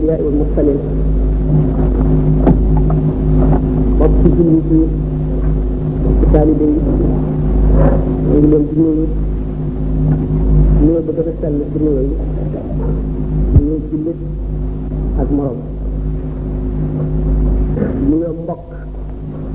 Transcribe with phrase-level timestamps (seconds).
[0.00, 0.78] الأنبياء والمرسلين
[3.98, 4.68] ضبط الجنود
[6.04, 6.76] والمتالبين
[8.28, 9.10] وإلى الجنود
[10.84, 12.10] من بدر السلم الجنود
[13.54, 14.18] من الجلد
[15.22, 15.58] المرض
[18.10, 18.68] من البق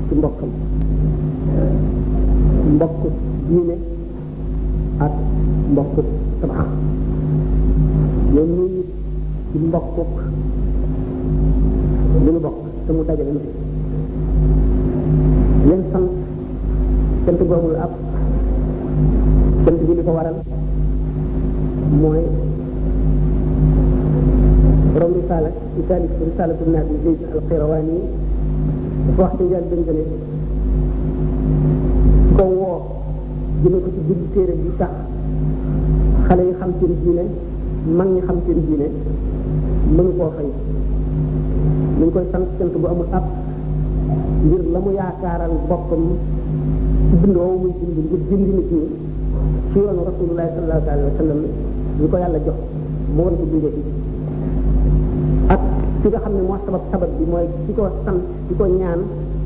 [0.08, 0.50] في البقل
[2.70, 3.78] البق الدين
[5.70, 6.66] البق السبعة
[8.36, 8.86] من
[9.52, 9.84] ci mbokk
[12.24, 13.48] li ñu bokk te mu dajale ñu fi
[15.68, 16.08] leen sant
[17.24, 17.92] cant googu ab
[19.64, 20.36] cant bi di ko waral
[22.00, 22.22] mooy
[24.92, 27.96] borom risaala ci taalif risaala bu naat bi Zayd al-Qayrawani
[29.06, 30.02] dafa wax ci njël dëngale
[32.36, 32.80] ko woo
[33.62, 34.92] jëme ko ci biir téere bi tax
[36.26, 37.24] xale yi xam seen diine
[37.96, 38.88] mag ñi xam seen diine
[39.94, 43.24] mënu koo fay ñu ngi koy sant sant bu amul ab
[44.48, 46.02] ngir la mu yaakaaral boppam
[47.10, 48.64] ci bind woowu muy bind ngir bind nit ñi
[49.72, 52.58] ci yoonu rasulullahi sallallahu alayhi ko yàlla jox
[53.16, 53.20] mu
[56.12, 56.56] nga xam ne moo
[56.90, 59.00] sabab bi mooy ki ko sant ki ko ñaan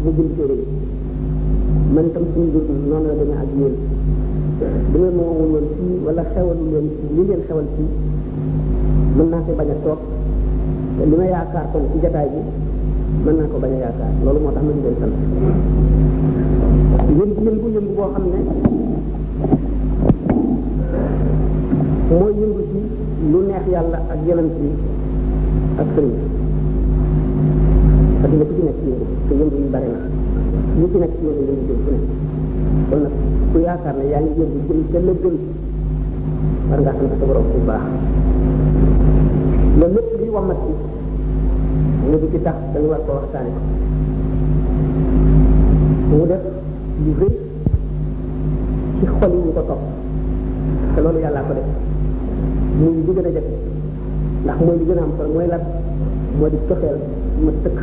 [0.05, 0.67] mu bind téere yi
[1.95, 3.75] man itam suñu mbir noonu la ak yéen
[4.93, 6.87] bu ngeen ma woowul woon fii wala xewalul leen
[7.17, 7.89] li ngeen xewal fii
[9.17, 10.01] mën naa fi bañ a toog
[11.09, 12.41] li ma yaakaar kon ci jataay bi
[13.25, 15.15] mën naa ko bañ a yaakaar loolu moo tax ma leen sant
[17.19, 18.41] yëngu yëngu yëngu boo xam ne
[22.21, 22.81] mooy yëngu ci
[23.33, 24.69] lu neex yàlla ak yonent bi
[25.81, 26.15] ak sëriñ
[28.21, 30.01] parce que ku ci nekk yëngu te yëngu yi bari na
[30.79, 32.07] ñu ci nekk yëngu yëngu jëm ku nekk
[32.91, 33.15] kon nag
[33.53, 35.37] ku yaakaar ne yaa ngi yëngu jëm la gën
[36.69, 37.85] war ngaa sant sa borom bu baax
[39.81, 40.73] loolu lépp ci wàmmat bi
[42.11, 43.61] léegi ci tax dañu war ko waxtaane ko
[46.19, 46.43] mu def
[47.07, 47.33] lu rëy
[48.99, 49.83] ci xol yi ñu ko topp
[50.95, 51.69] te loolu yàlla ko def
[52.79, 53.31] muy li gën a
[54.45, 55.61] ndax mooy li gën a am solo mooy lan
[56.39, 56.99] moo di coxeel
[57.45, 57.81] ma tëkk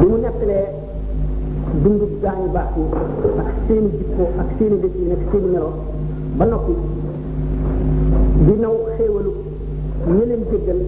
[0.00, 0.64] bi mu nettalee
[1.82, 2.84] dundu gaañu baax yi
[3.38, 5.70] ak seeni jikko ak seeni dëkk yi ak seeni melo
[6.38, 6.72] ba noppi
[8.46, 9.48] di naw xéewalu
[10.08, 10.80] ñu leen déggal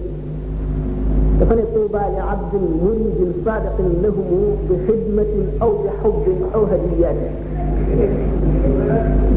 [1.39, 7.33] dafa ne tuuba li abdin muridin sadiqin lahumu bi xidmatin aw bi xubbin aw hadiyatin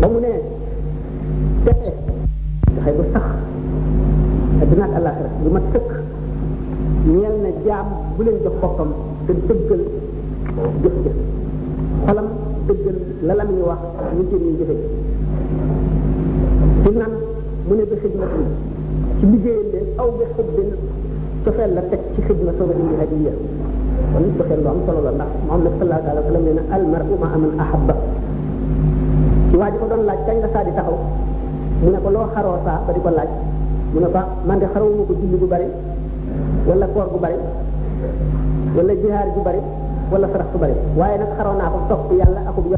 [0.00, 0.32] ba mu ne
[1.64, 1.92] texe
[2.74, 3.28] texe bu sax
[4.62, 5.90] àddina ak alaxira lu ma tëkk
[7.16, 8.90] ñeel na jaam bu leen jox boppam
[9.26, 9.82] te dëggal
[10.82, 11.16] jëf jëf
[12.06, 12.28] xolam
[12.66, 13.82] dëggal la lam ñu wax
[14.16, 14.74] ñu ci ñu jëfe
[16.82, 17.12] ci nan
[17.68, 18.50] mu ne bi xidmatin
[19.20, 20.68] ci liggéeyal leen aw bi xubbin
[21.44, 23.32] cofeel la teg ci xidma soog a indi hadiya
[24.12, 26.82] kon cofeel lu am solo la ndax muhammad sallallahu alayhi wa sallam nee na al
[26.92, 27.94] mar'u ma aman ahabba
[29.48, 30.96] ci waa ji ko doon laaj kañ la saa di taxaw
[31.82, 33.30] mu ne ko loo xaroo saa ba di ko laaj
[33.94, 35.68] mu ne ko man de xaroo ko julli bu bari
[36.68, 37.38] wala koor bu bari
[38.76, 39.62] wala jihaar bu bari
[40.12, 42.76] wala sarax bu bari waaye nag xaroo naa ko topp yàlla akub yo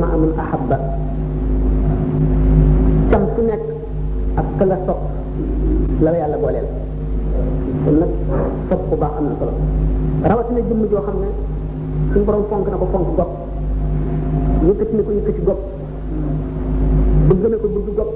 [0.00, 0.76] ma aman ahabba
[4.36, 5.00] ak ka la sopp
[6.02, 6.66] yàlla booleel
[7.84, 8.06] kon ko
[8.68, 9.52] sopp bu baax am na solo
[10.28, 11.28] rawatina jëmm joo xam ne
[12.12, 13.30] suñ borom fonk na ko fonk gopp
[14.68, 15.60] yëkkati na ko yëkkati gopp
[17.28, 18.10] bëgg na ko bëgg gopp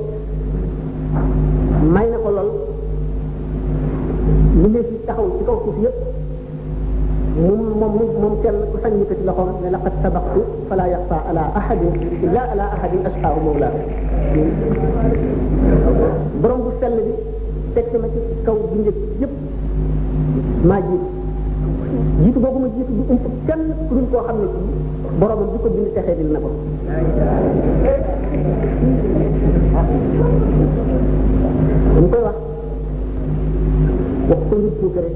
[1.94, 2.50] may na ko lool
[4.60, 5.96] lu ne taxaw ci kaw suuf yëpp
[7.40, 11.94] moom moom moom kenn ku sañ yëkkati loxoom ne laqad sabaqtu fala yaqta ala ahadin
[12.26, 13.68] illa ala ahadin ashqaahu mawla
[16.42, 17.12] borom bu sell bi
[17.74, 19.34] teg ma ci kaw bi njëkk yëpp
[20.68, 21.04] maa jiit
[22.22, 24.60] jiitu boobu ma jiitu du ump kenn ku dul koo xam ne ci
[25.20, 26.48] boromam bi ko bind texee dil na ko
[32.00, 32.38] dañ koy wax
[34.30, 35.10] wax ko nit puukare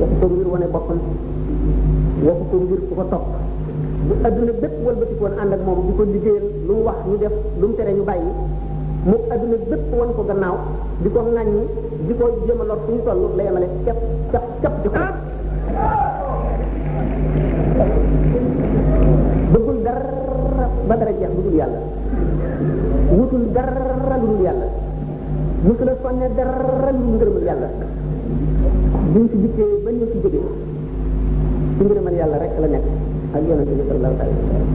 [0.00, 0.98] waxu ko ngir wane boppam
[2.28, 3.24] waxu ko ngir ko topp
[4.08, 5.78] bu aduna bépp wëlbatikoon ànd ak moom
[6.68, 8.30] lu wax ñu def lu mu tere ñu bàyyi
[9.10, 10.56] mu aduna bépp wan ko gannaaw
[12.16, 13.96] lor fu ñu cap
[14.32, 14.88] cap cap ci
[19.52, 20.08] bëggul dara
[20.88, 21.80] ba dara jeex bëggul yàlla
[23.16, 24.66] wutul dara lu dul yàlla
[26.02, 27.70] sonne dara lu yàlla
[29.12, 30.44] buñ fi dikkee ba ñu fi jógee
[31.78, 32.84] ci ngërëmal yàlla rek la nekk
[33.34, 34.66] ak yonente bi sallallahu alayhi wa sallam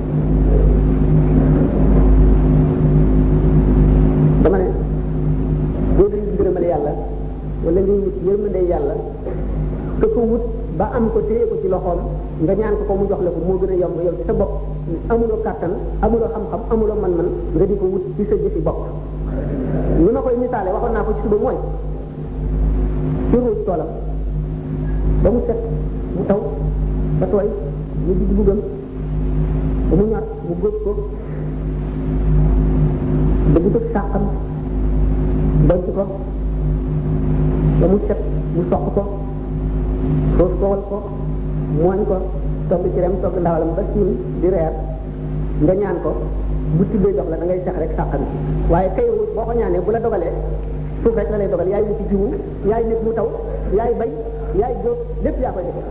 [4.44, 4.68] dama ne
[5.98, 6.92] boo dee ngërëmal yàlla
[7.66, 8.96] wala ngay wut yërmande yàlla
[10.04, 10.44] ka ko wut
[10.78, 12.00] ba am ko téye ci loxoom
[12.44, 14.34] nga ñaan ko ko mu jox la ko moo gën a yomb yow ci sa
[14.36, 14.52] bopp
[15.12, 15.74] amuloo kàttan
[16.04, 18.80] amuloo xam-xam amuloo man-man nga di ko wut ci sa jëfi bopp
[20.04, 21.58] ni ma koy misaale waxoon naa ko ci suba mooy
[23.32, 23.88] ci ruuj toolam
[25.26, 25.56] ba mu set
[26.16, 26.38] mu taw
[27.20, 27.48] ba tooy
[28.06, 28.60] mu ji dugubam
[29.90, 30.92] ba mu ñor mu góob ko
[33.54, 34.26] dëgg dëgg sàqam
[35.70, 36.06] denc ko
[37.82, 38.20] ba mu set
[38.56, 39.04] mu soq ko
[40.38, 40.98] soos ko wal ko
[41.84, 42.16] mooñ ko
[42.70, 44.10] togg ci rem togg ndaawalam ba siin
[44.42, 44.74] di reer
[45.66, 46.12] nga ñaan ko
[46.78, 48.22] bu tibbee jox la da ngay sax rek sàqam
[48.72, 50.36] waaye kay boo ko ñaanee bu la dogalee
[51.02, 52.26] suuf rek la lay dogal yaay wuti jiwu
[52.70, 53.28] yaay nit mu taw
[53.74, 54.12] yaay bay
[54.62, 55.86] yaay góob lépp yaa koy defee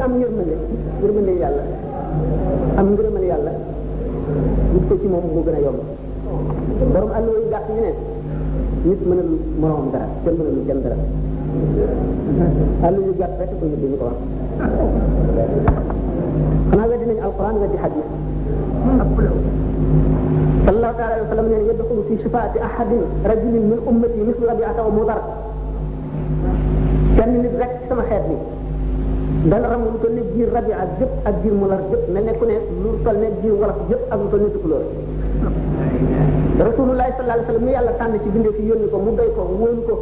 [0.00, 0.56] am ngërmande
[1.02, 1.62] ngërmande yàlla
[2.80, 3.52] am ngërmande yàlla
[4.72, 5.80] nit ko ci moom moo gën a yomb
[6.94, 7.92] borom àll yu gàtt yi ne
[8.88, 10.96] nit mënalu moroom dara kenn mënalu kenn dara
[12.80, 14.18] xel lu ñu jàpp rek ko yóbbu ñu ko wax
[16.70, 18.06] xanaa weddi nañ alquran weddi xadis
[20.66, 24.44] sallallahu taala alayhi wa sallam nee na yadxulu fi shifaati ahadin rajulin min ummati mislu
[24.50, 25.20] rabiata wa mudar
[27.16, 28.36] kenn nit rek sama xeet bi
[29.50, 32.44] dana ram lu toll ne jiir rabia jëpp ak jiir mular jëpp mel ne ku
[32.48, 34.84] ne lu toll ne jiir wolof jëpp ak lu toll ne tukulóor
[36.68, 39.30] rasulullahi sallallahu alayhi wa sallam mi yàlla tànn ci bindee fi yónni ko mu doy
[39.36, 39.94] ko wóolu ko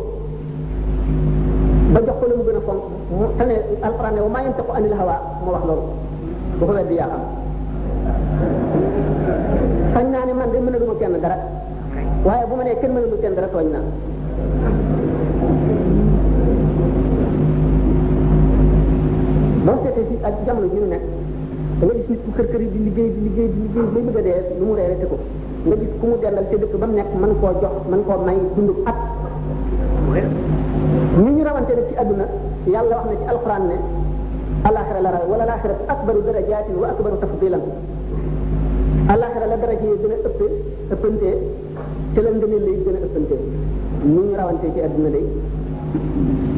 [1.89, 4.71] ba jox ko lu mu gën a fonk mu tane alquran ne wa ma yantiqu
[4.77, 5.85] anil hawa mu wax loolu
[6.59, 7.21] bu ko weddi yaa xam
[9.95, 11.37] fañ naa ne man de mënaluma kenn dara
[12.27, 13.85] waaye bu ma nee kenn mënalu kenn dara tooñ naa
[19.65, 21.05] boo seetee si ak jamono ji ñu nekk
[21.79, 24.11] da nga gis nit ku kër kër yi di liggéey di liggéey di liggéey ba
[24.13, 25.17] bëgg a dee lu mu reere te ko
[25.69, 28.25] nga gis ku mu dendal ca dëkk ba mu nekk mën koo jox mën koo
[28.27, 28.97] may dund at
[31.25, 32.25] ni ñu rawante ci aduna
[32.69, 33.77] yalla wax na ci alquran ne
[34.63, 37.63] alakhirah la wala alakhirah akbaru darajatin wa akbaru tafdilan
[39.09, 41.23] alakhirah la daraje yi gën a ëpp
[42.15, 43.09] ci la ngëneel lay gën a
[44.05, 45.25] ni ñu rawante ci aduna lay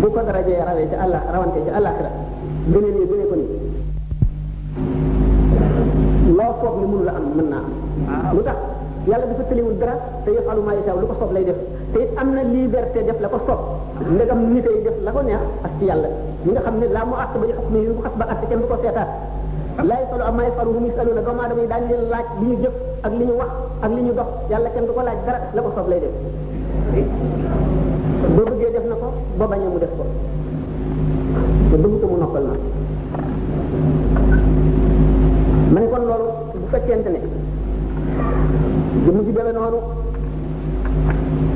[0.00, 2.12] bu ko daraje rawee ci allah rawante ci alakhirah
[2.72, 3.46] gëneel ni gënee ko ni
[6.36, 7.58] lo foog ni mënu la am mëna
[8.36, 9.94] lutax am yàlla dafa tëliwul dara
[10.26, 11.56] te yafalu maa yashaa lu ko soob lay def
[11.94, 13.60] te am na liberté def la ko soob
[14.14, 16.08] ndegam nit ay def la ko neex ak ci yàlla
[16.44, 18.66] ñi nga xam ne laa mu àtt ba li xukmi xas ba àtt kenn du
[18.68, 19.08] ko seetaat
[19.88, 22.76] laa yasalu ammaa yafalu hum yasaluuna doomu aadama yi daañu leen laaj li ñu jëf
[23.06, 23.52] ak li ñu wax
[23.84, 26.12] ak li ñu dox yàlla kenn du ko laaj dara la ko soob lay def
[28.36, 29.08] boo bëggee def na ko
[29.38, 30.04] boo bañee mu def ko
[31.70, 32.44] te bëgg ko mu noppal
[35.72, 36.28] na ma loolu
[36.60, 37.39] bu fekkente ne
[38.90, 39.78] jëmm ji demee noonu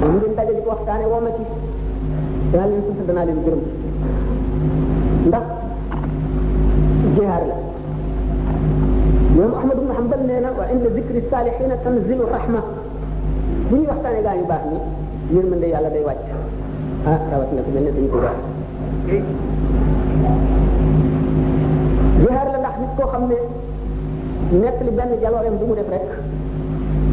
[0.01, 1.43] ñu ngeen daje di ko waxtaane woo ma ci
[2.53, 3.61] danaa leen sant danaa leen gërëm
[5.29, 5.47] ndax
[7.15, 7.57] jihaar la
[9.37, 12.61] ñoom ahmad ibn hanbal nee na wa inda zikri salihina tanzilu rahma
[13.69, 14.79] bu ñuy waxtaane gaa ñu baax ñi
[15.35, 16.27] yéen mën de yàlla day wàcc
[17.11, 18.39] ah rawat na ko mel ne dañ ko baax
[22.23, 23.37] jihaar la ndax nit koo xam ne
[24.61, 26.07] nekk li benn jaloorem bu mu def rek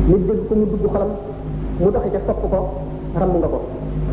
[0.10, 1.10] mu dégg ko mu dugg xolam
[1.80, 2.60] mu doxe ca sopp ko
[3.20, 3.60] ramm nga ko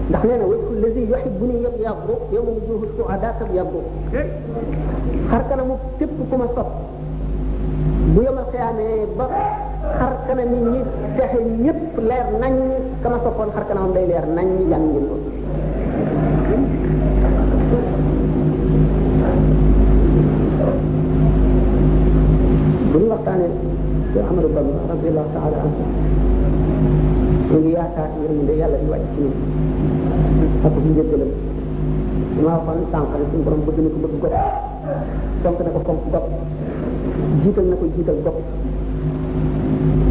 [0.08, 3.80] ndax nee na wajhu lazi yuhibbuni yab yàggu yow mu juhu suada tab yàggu
[5.30, 6.68] xar kana mu képp ku ma sopp
[8.12, 9.24] bu yomal xiyaamee ba
[9.98, 10.80] xar kana mi ñi
[11.16, 12.54] texe ñëpp leer nañ
[13.02, 15.16] kama soppoon xar kana moom day leer nañ ñi jàng ngeen ko
[22.92, 23.76] bu ñu waxtaanee
[24.14, 25.82] te Ahmadu Bamba radiyallahu taala anhu
[27.50, 31.30] ñu ngi yaakaar yërmande yàlla di wàcc ci ñun ak bu njëggalam
[32.34, 34.36] dama waxoon sànq ne suñu borom bëgg na ko bëgg gopp
[35.42, 36.26] fonk na ko fonk gopp
[37.42, 38.36] jiital na ko jiital gopp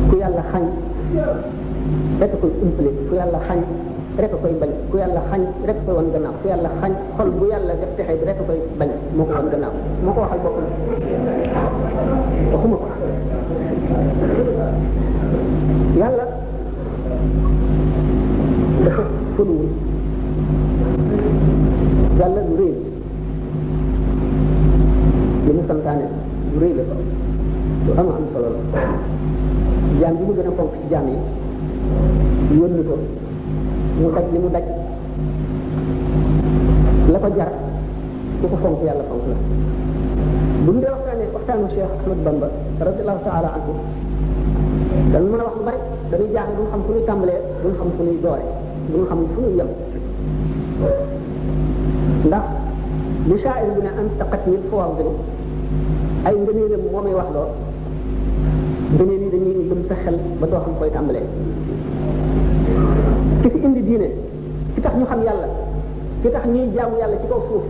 [0.09, 0.63] ku yàlla xañ
[2.21, 3.59] rek koy umpale ku yàlla xañ
[4.21, 7.45] rek koy bañ ku yàlla xañ rek koy wan gannaaw ku yàlla xañ xol bu
[7.53, 9.73] yàlla def texe bi rek koy bañ moo ko wan gannaaw
[10.05, 10.63] moo ko waxal boppam
[12.53, 12.89] waxuma ko
[19.37, 19.71] فلوس
[22.19, 22.77] قال له نريد
[25.45, 25.99] لمثل كان
[26.57, 26.77] نريد
[27.87, 28.61] lu am am solo la
[30.01, 31.15] jaam bi mu gën a fonk ci jaam yi
[32.57, 32.95] yónni ko
[34.01, 34.65] mu daj li mu daj
[37.11, 37.47] la ko jar
[38.39, 39.37] ku ko fonk yàlla fonk la
[40.65, 42.47] bu ñu dee waxtaanee waxtaanu cheikh ahmad bamba
[42.87, 43.71] radiallahu taala anhu
[45.15, 45.77] dañu mën a wax lu bari
[46.11, 48.51] dañuy jaaxle duñ xam fu ñuy tàmbalee duñ xam fu ñuy dooree
[48.93, 49.67] bu ñu xam fu ñu yem
[52.27, 52.41] ndax
[53.29, 55.09] li shaa'ir bi ne an taqat min fawaadil
[56.27, 57.47] ay ngëneelam moo may wax loo
[58.95, 61.25] ngëneel yi dañuy lëm sa xel ba doo koy tàmbalee
[63.41, 64.07] ki fi indi diine
[64.75, 65.47] ki tax ñu xam yàlla
[66.21, 67.63] ki tax ñuy jaamu yàlla ci kaw suuf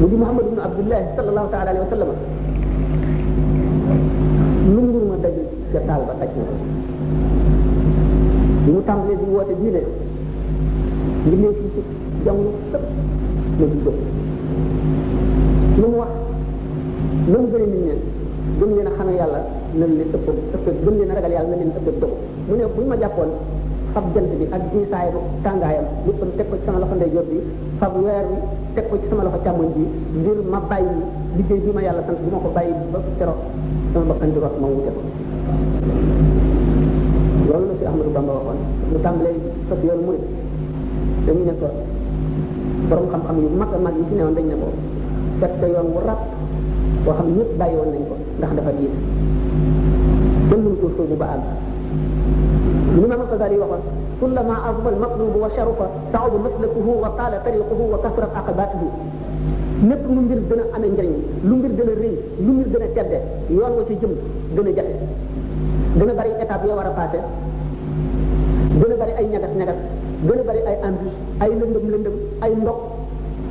[0.00, 2.08] mu di Muhammad ibn Abdullahi sallallahu taala alayhi wa
[4.74, 5.16] mu ma
[6.08, 6.32] ba taj
[8.72, 9.82] mu tàmbalee di woote diine
[11.30, 11.66] li ngay fi
[12.24, 12.82] jamono sëpp
[13.58, 13.96] la du jóg
[15.82, 16.10] lu mu wax
[17.30, 18.00] lu mu gëri nit ñeen
[18.58, 19.40] gëm leen a xame yàlla
[19.80, 22.14] nan leen ëpp ëpp gëm leen a ragal yàlla nan leen ëpp dëgg
[22.48, 23.30] mu ne buñ ma jàppoon
[23.92, 27.26] fab jant bi ak diisaay bu tàngaayam léppam teg ko ci sama loxo ndey jot
[27.30, 27.38] bi
[27.80, 28.36] fab weer bi
[28.74, 29.84] teg ko ci sama loxo càmmoñ bi
[30.22, 30.94] ngir ma bàyyi
[31.36, 32.62] liggéey bi ma yàlla sant bu ma ko ba
[33.18, 33.34] kero
[33.92, 35.02] sama bakkan di rot ma wute ko
[37.50, 38.58] loolu la si ahmadou bamba waxoon
[38.92, 39.36] mu tàmbalee
[39.68, 40.24] sa yoon murid
[41.26, 41.52] dañu ne
[42.90, 44.68] ko xam-xam yu mag a mag yi fi newoon dañ ne ko
[45.42, 46.20] fekk yoon wu rab
[47.04, 48.92] boo ñëpp bàyyi woon nañ ko ndax dafa diis
[50.50, 51.44] kenn luñ ko sóobu ba àgg
[53.00, 53.82] li ma Xasaali yi waxoon
[54.20, 58.86] kullama azuma al matlubu wa sharufa saaba maslakuhu wa taala tariquhu wa kasrat aqabatuhu
[59.88, 61.14] lépp lu mbir gën a amee njëriñ
[61.48, 62.16] lu mbir gën a rëy
[62.46, 63.18] lu mbir gën a tedde
[63.56, 64.12] yoon wa ci jëm
[64.56, 64.94] gën a jafe
[65.98, 67.18] gën a bari war a passé
[68.78, 69.78] gën a ay ñagas ñagas
[70.28, 72.78] gën a bari ay embûches ay lëndëm lëndëm ay ndox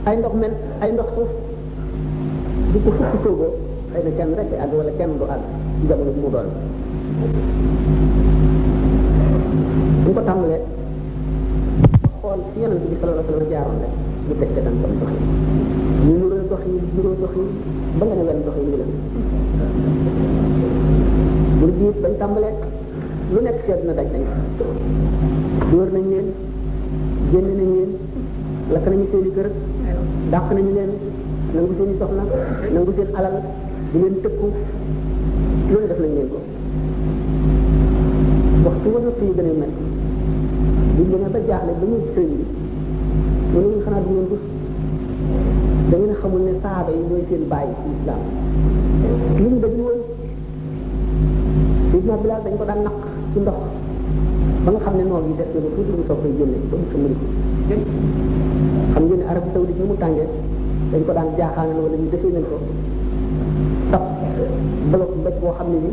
[0.09, 0.53] ay ndox men
[0.83, 1.31] ay ndox suuf
[2.71, 3.51] bu ko fukki sóoboo
[3.93, 5.45] xëy na kenn rek àgg wala kenn du àgg
[6.13, 6.19] ci
[10.05, 10.61] mu ko tàmbalee
[12.21, 13.93] xool ci yeneen bi sallallahu alayhi wa sallam jaaroon rek
[14.27, 14.91] ñu teg ca tam dox
[16.05, 16.13] yi
[21.79, 22.55] ñu bañ tàmbalee
[23.33, 24.23] lu nekk seet na daj nañ
[25.73, 26.27] wër nañ leen
[27.31, 27.89] génn nañ leen
[28.73, 29.49] lakk nañu seen i kër
[30.31, 30.91] dàq nañu leen
[31.53, 32.23] nangu seen i soxna
[32.73, 33.35] nangu seen alal
[33.91, 34.47] di leen tëkku
[35.71, 36.39] loolu def nañ leen ko
[38.65, 39.71] waxtu wala prix gën a mel
[40.97, 42.29] buñ demee ba jaaxle ba ñu sëñ
[43.51, 43.61] bi
[46.01, 48.21] mu da xamul ne saaba yi ñooy seen bàyyi ci islam
[49.41, 49.99] li ñu dëgg woon
[51.91, 52.97] Sidna Bilaal dañ ko daan naq
[53.31, 53.57] ci ndox
[54.65, 56.57] ba nga xam ne noor yi def na ba tuuti ba mu soog koy génne
[56.69, 57.25] ba mu sumbali ko
[58.93, 60.27] xam ngeen ne Arabie Saoudite bi mu tàngee
[60.91, 62.55] dañ ko daan jaaxaanal wala ñu defee nañ ko
[63.93, 64.01] sax
[64.91, 65.91] bloc mbéj boo xam ne ni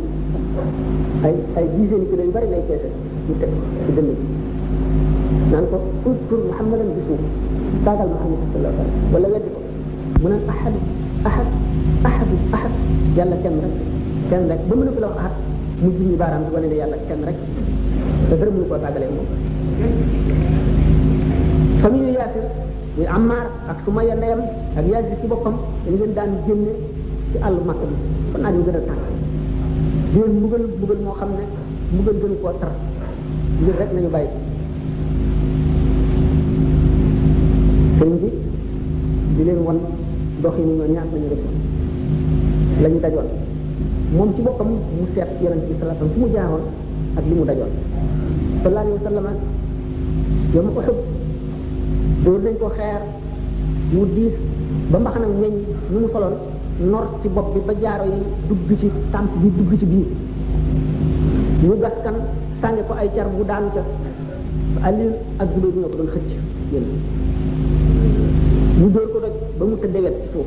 [1.27, 2.89] ay ay dizaine kilo yu bari lay peese
[3.29, 3.51] ñu teg
[3.85, 4.15] ci dënn bi
[5.53, 7.15] naan ko pour pour Muhammadan bisu
[7.85, 9.61] saagal Muhammad sallallahu alayhi wasallam wala weddi ko
[10.23, 10.75] mu naan ahad
[11.29, 11.47] ahad
[12.09, 12.73] ahad ahad
[13.21, 13.75] yàlla kenn rek
[14.33, 15.35] kenn ba mu ne ko la wax ahad
[15.85, 17.37] mu jiñi baaraam bi wane ne yàlla kenn rek
[18.33, 19.29] te dara mënu koo tàggalee moom
[21.83, 22.45] famille yaasir
[22.97, 24.41] muy Ammar, ak suma ya ndeyam
[24.77, 26.73] ak yaasir ci boppam dañ leen daan génne
[27.33, 27.95] ci àll makk bi
[28.33, 29.05] kon aaju gën a tàkk
[30.13, 31.45] di leen mbugal mbugal moo xam ne
[31.93, 32.73] mbugal gën koo tar
[33.63, 34.31] ngir rek nañu bàyyi
[37.99, 38.29] sëriñ bi
[39.37, 39.79] di leen wan
[40.43, 41.41] dox yi ñoo ñaat nañu def
[42.83, 43.29] la dajoon
[44.17, 46.65] moom ci boppam mu seet yonent bi salaatam fu mu jaaroon
[47.17, 47.73] ak li dajoon
[48.63, 49.29] sallallahu alayhi wa sallam
[50.55, 50.99] yow ma Uhud
[52.25, 53.03] dóor nañ ko xeer
[53.93, 54.35] mu diis
[54.91, 55.55] ba mbaxana weñ
[55.91, 56.35] ñu mu soloon
[56.91, 60.09] nor ci bopp bi ba jaaro yi dugg ci tàmp bi dugg ci biir
[61.63, 62.17] ñu gaskan
[62.61, 63.83] sànge ko ay car bu daanu ca
[64.87, 66.31] Aliou ak Zubayr ñoo ko doon xëcc
[66.73, 66.85] yéen
[68.81, 70.39] ñu dóor ko doj ba mu tëddee wet ci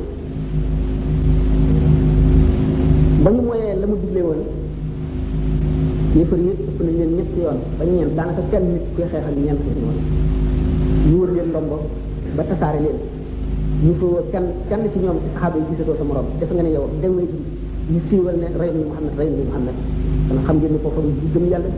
[6.16, 9.60] yéefar yëpp ëpp nañ leen ñetti yoon ba ñeent daanaka kenn nit kuy xeexal ñeent
[9.68, 10.00] nit noonu
[11.08, 11.76] ñu wër leen ndombo
[12.36, 12.98] ba tasaare leen
[13.84, 16.70] ñu fa kenn kenn ci ñoom ci saxaaba yi gisatoo sa morom def nga ne
[16.76, 17.36] yow dewe ji
[17.92, 19.74] ñu siiwal ne rey nañu Muhammad rey nañu Muhammad
[20.28, 21.68] kon xam ngeen ne foofu du gëm yàlla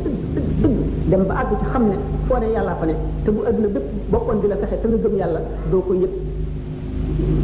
[1.10, 4.38] dem ba àgg xam ne foo ne yàllaa fa ne te bu àdduna bépp bokkoon
[4.40, 5.40] bi la fexe te nga gëm yàlla
[5.70, 6.12] doo ko yëg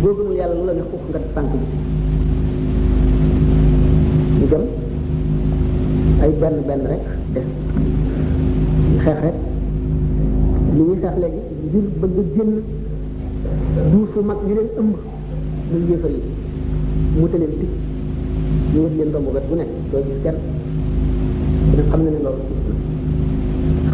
[0.02, 1.58] boo gëmul yàlla lu la ne xuuf nga tànk bi
[4.40, 4.64] ñu gëm
[6.24, 7.02] ay benn benn rek
[9.04, 9.36] xeex rek
[10.74, 12.52] li ñuy xeex léegi bëgg a génn
[13.92, 14.94] duufu mag ñu leen ëmb
[15.70, 16.20] muy yéefar yi
[17.20, 17.70] mu te leen tig
[18.72, 20.38] ñu wut leen domb gat bu nekk doo gis kenn
[21.70, 22.42] dina xam ne ne loolu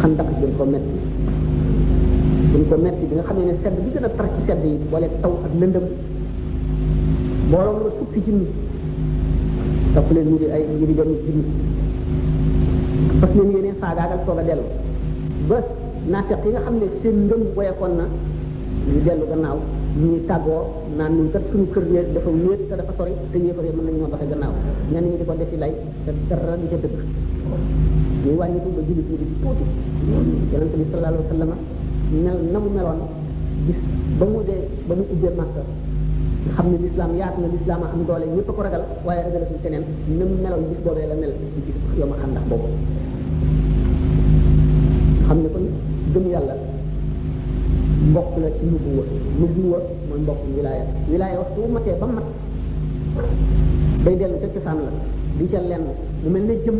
[0.01, 0.97] xan ndax dañ ko metti
[2.69, 4.75] dañ metti bi nga xam ne ne sedd bi gën a tar ci sedd yi
[4.91, 5.85] wala taw ak lëndëm
[7.51, 8.47] booloo nga fukki junni
[9.93, 11.45] topp leen ñu di ay ñu di doon junni
[13.21, 14.65] fas leen yéene faagaagal soog a dellu
[15.49, 15.57] ba
[16.11, 18.05] naat yi nga xam ne seen ngëm boyekoon na
[18.91, 19.57] ñu dellu gannaaw
[20.03, 20.61] ñu tàggoo
[20.97, 23.85] naan ñun kat suñu kër ne dafa wéet te dafa sori te yéefar yi mën
[23.85, 24.53] nañu moo doxe gannaaw
[24.91, 25.73] ñenn ñi di ko defi lay
[26.05, 26.93] te dara du ca dëgg
[28.25, 29.63] ñuy wàññiku ba jullit ñi di tuuti
[30.51, 32.99] yonente bi sallallahu alayhi wa na mu meloon
[33.67, 33.79] gis
[34.19, 35.61] ba mu dee ba mu ubbee màkka
[36.55, 39.57] xam ne lislaam yaatu na lislaam a am doole ñëpp a ko ragal waaye ragalatuñ
[39.63, 39.83] keneen
[40.17, 40.57] ni mu la
[41.21, 42.31] mel ci bis yow ma xam
[46.13, 46.55] ne yàlla
[48.09, 48.63] mbokk la ci
[49.39, 49.77] nubuwa
[50.09, 51.97] wax bu matee
[54.03, 54.79] day dellu ca cosaan
[55.37, 56.79] mu mel ne jëmm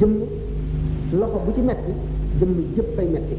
[0.00, 0.12] jëmm
[1.18, 1.92] loxo bu ci metti
[2.38, 3.34] jëmm jëpp ay metti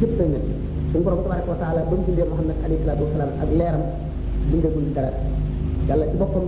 [0.00, 0.57] jëpp ay metti
[0.92, 3.82] suñu borom tabaraka wa taala ba mu bindee Muhammad alayhi salaatu wasalaam ak leeram
[4.50, 5.10] bindagul dara
[5.88, 6.44] yàlla ci boppam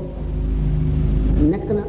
[1.52, 1.82] nekk na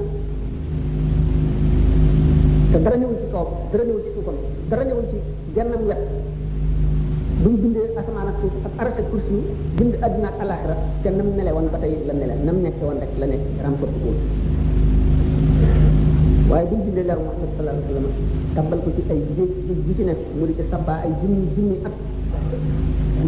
[2.72, 4.38] te dara ñëwul ci kaw dara ñëwul ci suufam
[4.70, 5.17] dara ñëwul ci
[5.55, 6.01] gennam wet
[7.41, 9.39] bu mu bindee asamaan ak suuf ak arsh ak mu
[9.79, 10.75] bind àddina ak alaxira
[11.17, 14.12] nam nele woon ba tey la nele nam nekk woon rek la nekk remporté ko
[16.51, 19.93] waaye bu ñu leer leeru Muhammad sallallahu alayhi wa ko ci ay géej géej gi
[19.98, 21.96] ci nekk mu ci sabba ay junni junni at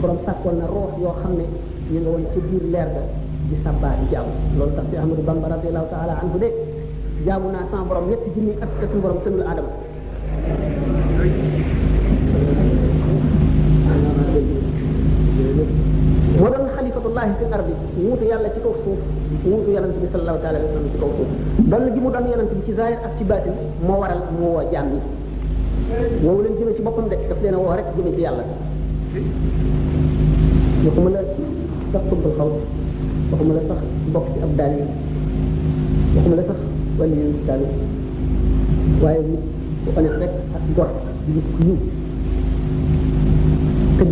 [0.01, 1.46] borom sàkkoon na roox yoo xam ne
[1.92, 3.01] ñu nga woon ci biir leer ga
[3.48, 4.27] di sabba di jaamu
[4.58, 6.48] loolu tax ci Ahmadu Bamba radiyallahu taala anhu de
[7.25, 9.20] jaamu naa sama borom ñetti junni at te suñu borom
[17.32, 19.00] illahi fi ardi wuutu yàlla ci kaw suuf
[19.48, 20.08] wuutu yonent bi
[20.92, 21.30] ci kaw suuf
[21.72, 23.53] doon gi mu doon yonent bi ci zahir ak ci baatin
[23.88, 25.00] moo waral mu woo jaam yi
[26.25, 26.44] woowu
[26.75, 28.44] ci boppam de daf leen woo rek jëme ci yàlla
[30.86, 31.22] waxuma la
[31.92, 32.50] sax xubbal xaw
[33.32, 33.80] waxuma la sax
[34.12, 34.84] bokk ci ab daal yi
[36.15, 36.60] waxuma la sax
[36.98, 37.62] wàllu yonent daal
[39.04, 39.39] waaye nit
[39.86, 40.19] bu honnête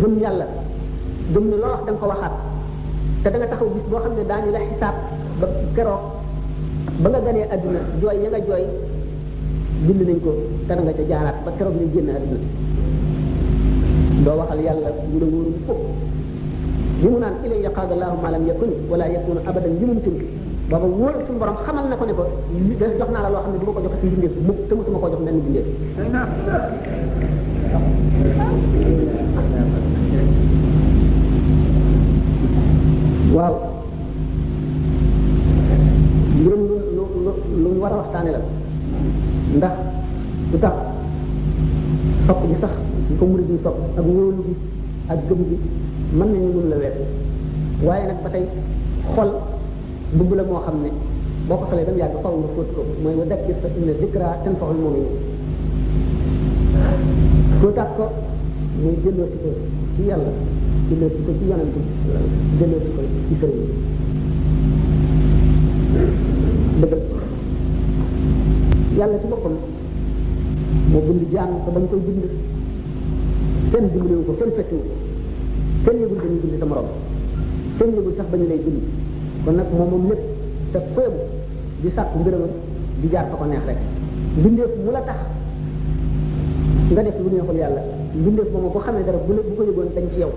[0.22, 0.46] yàlla
[1.32, 2.34] gëm ne loo wax ko waxaat
[3.22, 4.94] te da taxaw bis boo xam ne daañu la xisaab
[5.40, 6.02] ba keroog
[7.02, 8.64] ba nga ganee adduna jooy ya nga jooy
[9.86, 10.30] bind nañ ko
[10.66, 12.46] te da nga ca jaaraat ba keroog lay génn adduna
[14.26, 15.88] doo waxal yàlla ñu la wóoru foofu
[17.02, 20.20] li mu naan ilay yaqaada allahu ma lam yakun wala yakunu abadan li mum tënk
[20.70, 22.12] booba wóor suñu xamal na ko ne
[22.78, 24.58] def da jox naa la loo xam ne du ma ko jox ci bindeef mukk
[24.68, 25.68] te musuma koo jox benn bindeef
[33.32, 33.54] waaw
[36.38, 37.04] mbirum lu lu
[37.62, 38.40] lu mu war a waxtaane la
[39.56, 39.74] ndax
[40.52, 40.76] lu tax
[42.26, 42.74] sopp gi sax
[43.10, 44.42] ñu ko murid yi sopp ak wóolu
[45.12, 45.56] ak gëm gi
[46.18, 47.04] mën nañu mun la weesu
[47.86, 48.44] waaye nag ba tey
[49.14, 49.30] xol
[50.16, 50.90] bëgg la moo xam ne
[51.48, 54.26] boo ko xalee dam yàgg faw nga fóot ko mooy wa dakkir fa inna dikra
[54.44, 55.10] tanfa'ul mu'minin
[57.60, 58.04] fóotaat ko
[58.82, 59.46] mais delloo ci ko
[59.94, 60.32] ci yàlla
[60.90, 61.78] delloo ci ko ci yonante
[62.58, 63.66] delloo ci ko ci sëriñ
[66.82, 66.92] dëgg
[68.98, 69.54] yàlla ci boppam
[70.90, 72.24] moo bind jaam te bañ koy bind
[73.70, 74.86] kenn dimbalewu ko kenn fekkiwu ko
[75.86, 76.88] kenn yëgul dañuy bind sa morom
[77.78, 78.80] kenn yëgul sax bañ lay bind
[79.44, 80.22] kon nag moom moom lépp
[80.72, 81.20] te féebu
[81.82, 82.52] di sàkk ngërëmam
[83.02, 83.78] di jaar fa ko neex rek
[84.42, 85.18] bindeef mu la tax
[86.90, 87.82] nga def lu neexul yàlla
[88.14, 90.32] mbindeef moomu boo xamee dara bo la bu ko yëgoon dañ ci yow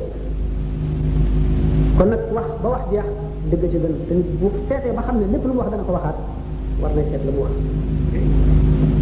[1.97, 3.07] kon nag wax ba wax jeex
[3.51, 6.15] dëgg ci gën te ba xam ne lépp lu mu wax dana ko waxaat
[6.81, 7.53] war na seet la mu wax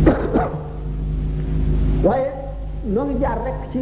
[2.06, 2.26] waaye
[2.90, 3.78] noo ngi jaar rek ci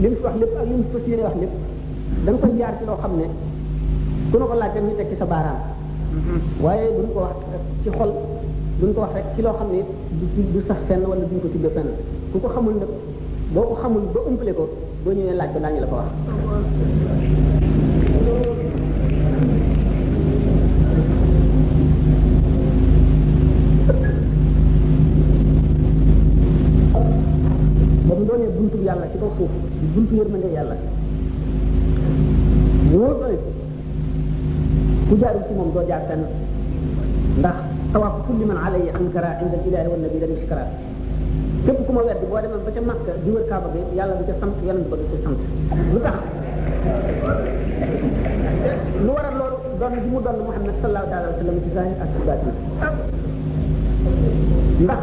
[0.00, 1.54] li mu fi wax lépp ak li mu fas yéene wax lépp
[2.24, 2.54] da nga koy
[2.86, 3.26] loo xam ne
[4.30, 5.60] ku na ko laaj dem ñu teg ci sa baaraam
[6.60, 7.36] waaye duñ ko wax
[7.82, 8.12] ci xol
[8.80, 9.80] duñ ko wax rek ci loo xam ne
[10.52, 11.88] du sax fenn wala duñ ko tuddee fenn
[12.30, 12.92] ku ko xamul nag
[13.54, 14.66] boo ko xamul ba umpale ko
[15.06, 16.10] boo ñëwee laaj ko daañu la ko wax
[28.10, 29.50] ba mu doonee buntu yàlla ci kaw suuf
[29.94, 30.76] buntu yërmande yàlla
[32.92, 33.26] wóor na
[35.08, 36.22] ku jaarul ci moom doo jaar fenn
[37.38, 37.56] ndax
[37.92, 40.64] tawaaf kulli man alayhi ankara inda al ilahi wa nabi lam yushkara
[41.66, 44.24] képp ku ma wedd boo demee ba ca Makka di wër Kaaba bi yàlla du
[44.28, 45.38] ca sant yeneen ba du ca sant
[45.92, 46.16] lu tax
[49.06, 52.08] lu waral loolu doon bi mu doon Muhammad sallallahu alayhi wa sallam ci zahir ak
[52.14, 52.54] ci baatin
[54.84, 55.02] ndax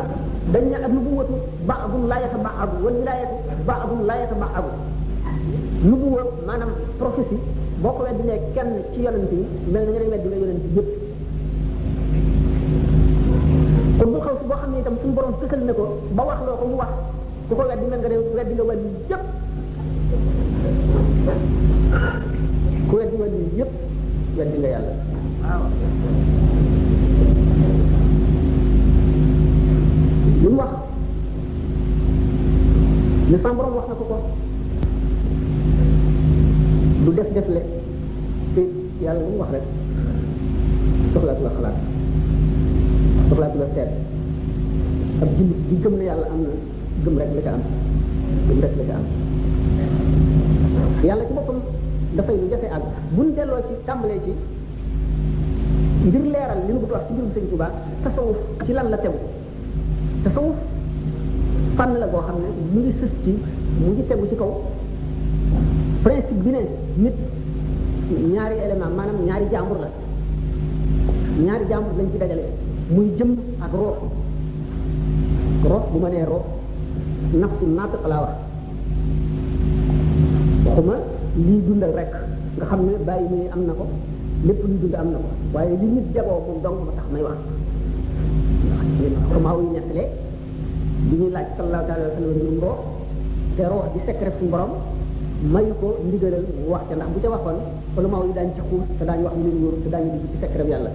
[0.53, 1.35] dañ ne ak nubuwatu
[1.69, 3.35] ba'dun laa yataba'adu wal wilaayatu
[3.69, 4.69] ba'dun laa yataba'adu
[5.89, 7.41] nubuwa maanaam prophétie
[7.83, 9.43] boo ko weddilee kenn ci yonent yi
[9.73, 11.00] mel na nga ne weddi nga yonent yëpp
[14.81, 15.85] itam suñu borom fessel na ko
[16.17, 16.89] ba wax loo ko mu wax
[17.47, 19.21] ku ko weddi nga ne weddi nga wàllu yëpp
[22.89, 23.71] ku weddi wàllu yëpp
[24.37, 24.93] weddi nga yàlla
[30.41, 30.71] li wax
[33.29, 34.17] ne sam borom wax ko
[37.05, 37.61] du def def le
[38.53, 38.61] te
[39.13, 39.65] lu wax rek
[41.41, 41.49] la
[43.37, 43.47] la
[45.21, 46.49] ab jullit bi gëm na yàlla am na
[47.05, 47.61] gëm rek la ca am
[48.47, 49.05] gëm rek la ca am
[51.07, 51.57] yàlla ci boppam
[52.17, 52.83] dafay lu jafe ak
[53.15, 54.31] buñ delloo ci tàmbalee ci
[56.05, 57.71] ngir leeral li nu bu wax ci mbirum sëñ Tuubaa
[58.03, 59.19] tasawuf ci lan la tegu
[60.23, 60.55] tasawuf
[61.77, 63.31] fànn la boo xam ne mu ngi sës ci
[63.79, 64.51] mu ngi tegu ci kaw
[66.03, 66.61] principe bi ne
[67.03, 67.15] nit
[68.33, 69.89] ñaari élément maanaam ñaari jàmbur la
[71.45, 72.45] ñaari jàmbur lañ ci dajale
[72.95, 73.29] muy jëm
[73.65, 73.99] ak roox
[75.71, 76.39] ro bu ma nee ro
[77.41, 78.35] nafsu naatiq laa wax
[80.67, 80.95] waxuma
[81.47, 82.11] lii dundal rek
[82.59, 83.85] nga xam ne bàyyi nii am na ko
[84.47, 87.23] lépp luy dund am na ko waaye li nit jagoo moom dong ma tax may
[87.27, 87.39] wax
[88.95, 90.07] ndax xamaa wuy nettalee
[91.07, 92.77] di ñuy laaj sallallahu alayhi wa sallam ñu roo
[93.55, 94.71] te roo di secret suñu borom
[95.53, 97.57] mayu ko ndigalal mu wax ca ndax bu ca waxoon
[97.97, 100.37] ulamaa yi daañu ci xuus te daañu wax lu leen wóorul te daañu dugg ci
[100.43, 100.91] secret yàlla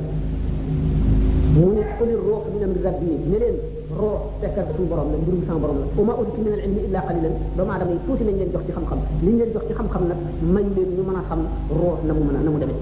[1.60, 3.56] mu ne xuli roox min amri rabbi ne leen
[4.00, 7.00] ruux fekkal suñu borom la mbirum sama borom la uma uti min al ilmi illa
[7.08, 10.02] qalilan doomu aadama yi tuuti lañ leen jox ci xam-xam liñ leen jox ci xam-xam
[10.10, 10.18] nag
[10.54, 11.40] mañ leen ñu mën a xam
[11.78, 12.80] ruux na mu mën a na mu demee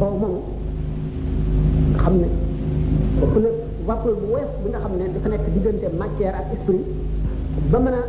[0.00, 0.34] ruux moom
[1.94, 2.28] nga xam ne
[3.24, 3.50] ëpp na
[3.88, 6.84] vapeur bu woyof bi nga xam ne dafa nekk diggante matière ak esprit
[7.70, 8.00] ba mën a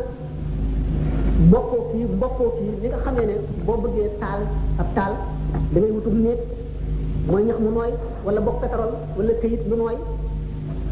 [1.52, 3.34] bokkoo kii mbokkoo kii li nga xamee ne
[3.66, 4.40] boo bëggee taal
[4.80, 5.12] ab taal
[5.72, 6.38] da ngay wutum néeg
[7.30, 7.92] mooy ñax mu nooy
[8.24, 9.96] wala bokk pétrole wala këyit lu nooy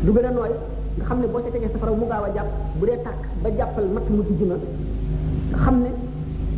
[0.05, 0.51] lu gën a nooy
[0.97, 3.49] nga xam ne boo ca tegee safara mu gaaw a jàpp bu dee tàkk ba
[3.57, 4.57] jàppal matt mu tijji na
[5.51, 5.91] nga xam ne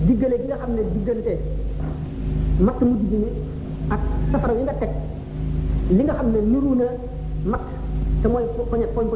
[0.07, 1.35] diggale bi nga xam ne diggante
[2.67, 3.31] matt mu tijji ni
[3.95, 4.01] ak
[4.33, 4.91] safara yi nga teg
[5.97, 6.85] li nga xam ne nuru na
[7.45, 7.65] matt
[8.23, 9.07] te mooy poñ poñ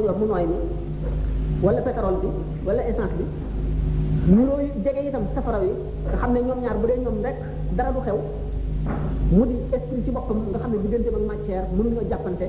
[1.63, 2.29] wala pétrole bi
[2.67, 3.25] wala essence bi
[4.35, 5.71] nuroo jege itam safara yi
[6.07, 7.37] nga xam ne ñoom ñaar bu dee ñoom rek
[7.77, 8.19] dara du xew
[9.33, 12.47] mu di esprit ci boppam nga xam ne diggante ba matière mënuñoo jàppante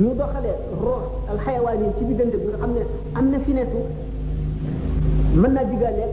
[0.00, 2.82] ñu doxalee roox al xayawaan yi ci diggante bi nga xam ne
[3.12, 3.80] am na finetu
[5.36, 6.12] mën naa diggaaleeg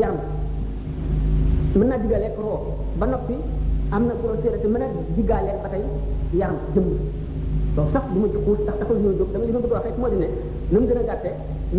[0.00, 0.20] yaram
[1.78, 2.62] mën naa diggaaleeg roox
[3.00, 3.34] ba noppi
[3.90, 5.82] am na grossièreté mën a diggaaleeg ba tey
[6.38, 6.88] yaram jëmm
[7.74, 10.08] donc sax du ma ci xuus ndax taxul ñoo jóg dama li ma rek moo
[10.08, 10.28] di ne
[10.70, 11.30] na mu gën a gàtte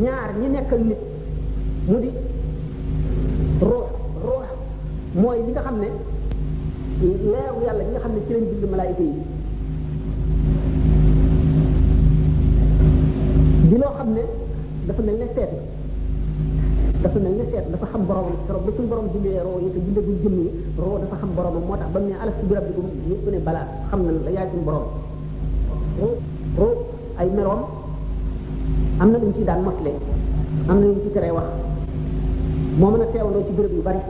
[0.04, 1.00] ñaar ñi nekk nit
[1.88, 2.12] mu di
[3.64, 3.88] roox
[4.28, 4.48] roox
[5.14, 5.90] mooy li nga xam ne
[7.04, 9.16] leeru yàlla bi nga xam ne ci lañ bind malaayika yi
[13.72, 14.24] di loo xam ne
[14.88, 15.52] dafa mel ne seet
[17.04, 19.80] dafa mel ne seet dafa xam boromam trop ba suñu borom jindee roo yi te
[19.86, 21.62] jinde bu jëm yi moo tax ba mu
[22.10, 24.84] ne alas bi rabbikum ñëpp ne balaa xam na la yaay suñu borom
[26.02, 26.16] roo
[26.60, 26.76] roo
[27.20, 27.60] ay meloom
[29.02, 29.92] am na luñ ci daan mosle
[30.70, 31.48] am na luñ ci teree wax
[32.80, 34.02] moo mën a teewandoo ci béréb yu bari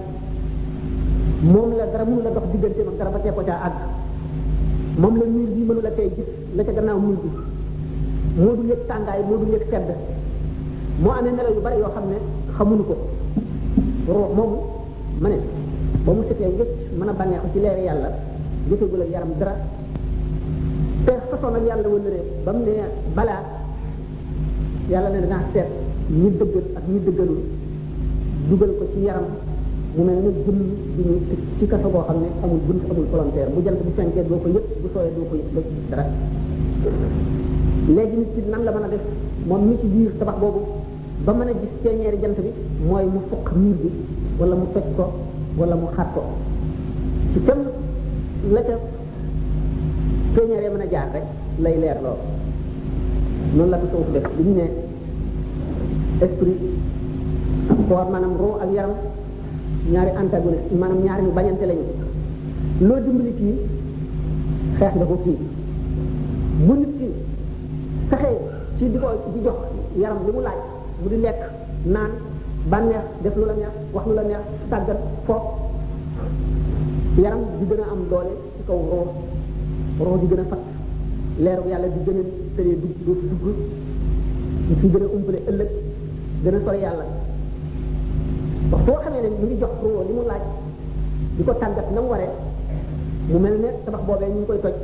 [1.41, 3.75] moom la dara mënu la dox diggante ak dara ba tee ko ca àgg
[4.99, 7.29] moom la niir bi mënu la tey gis la ca gannaaw niir bi
[8.43, 9.87] moo dul yëg tàngaay moo dul yëg sedd
[11.01, 12.17] moo amee melo yu bari yoo xam ne
[12.57, 12.95] xamuñu ko
[14.07, 14.57] ruux moomu
[15.21, 15.37] ma ne
[16.05, 18.09] ba mu setee wécc mën a bànneexu ci leer yàlla
[18.69, 19.55] jotagul ak yaram dara
[21.05, 22.75] te façon ak yàlla wëlëree ba mu ne
[23.15, 23.41] balaa
[24.91, 25.67] yàlla ne danaa seet
[26.21, 27.39] ñi dëggal ak ñi dëggalul
[28.49, 29.29] dugal ko ci yaram
[29.99, 30.55] bu mel ne jël
[30.95, 31.13] bi ñu
[31.59, 34.47] ci kaso koo xam ne amul bunt amul volontaire bu jant bu fenkee doo ko
[34.47, 36.03] yëg bu sooyee doo ko yëg ba dara
[37.95, 39.03] léegi nit ki nan la mën a def
[39.47, 40.61] moom mi ci biir tabax boobu
[41.25, 42.49] ba mën a gis ceeñeeri jant bi
[42.87, 43.89] mooy mu fukk miir bi
[44.39, 45.05] wala mu toj ko
[45.57, 46.21] wala mu xaat ko
[47.33, 47.59] ci tam
[48.53, 48.75] la ca
[50.35, 51.25] ceeñeeree mën a jaar rek
[51.63, 52.19] lay leer lool
[53.55, 54.65] noonu la ko soofu def li ñu ne
[56.25, 56.59] esprit
[57.87, 58.95] koor maanaam roo ak yaram
[59.87, 61.83] ñaari antagoniste maanaam ñaari mu bañante lañu
[62.87, 63.55] loo dimbali kii
[64.79, 65.37] xeex nga ko kii
[66.67, 67.07] bu nit ki
[68.09, 68.39] fexee
[68.77, 69.57] ci di ko di jox
[70.01, 70.59] yaram li mu laaj
[71.01, 71.39] mu di lekk
[71.93, 72.11] naan
[72.71, 75.47] bànneex def lu la neex wax lu la neex tàggat foofu
[77.23, 79.07] yaram di gën a am doole ci kaw roo
[80.05, 80.61] roo di gën a fat
[81.43, 82.23] leeru yàlla di gën a
[82.55, 83.55] tëree dugg dootu dugg
[86.83, 87.05] yàlla
[88.69, 90.43] waxtu boo xamee ne mu ngi jox ruwo li mu laaj
[91.37, 92.31] di ko tàggat na mu waree
[93.31, 94.75] mu mel ne tabax boobee ñu ngi koy toj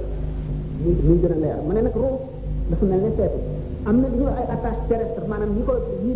[1.06, 2.16] muy gën a leer mu ne nag ruw
[2.70, 3.40] dafa mel ne seetu
[3.88, 5.74] am na ñu ay attache terrestre maanaam ñi ko
[6.06, 6.14] ñi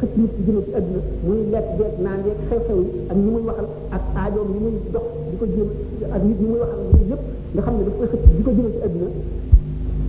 [0.00, 3.30] xëcc nit ci jëme ci àdduna muy lekk jeeg naan yeeg xew-xew yi ak ñi
[3.34, 5.68] muy waxal ak aajoom yi muy dox di ko jéem
[6.16, 7.22] ak nit ñi muy waxal yooyu yëpp
[7.54, 9.08] nga xam ne daf koy xëcc di ko jëme ci àdduna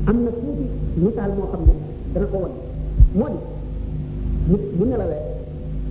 [0.10, 0.66] am na tuuti
[1.04, 1.74] misaal moo xam ne
[2.14, 2.54] dana ko wan
[3.20, 3.40] moo di
[4.52, 5.22] nit bu nelawee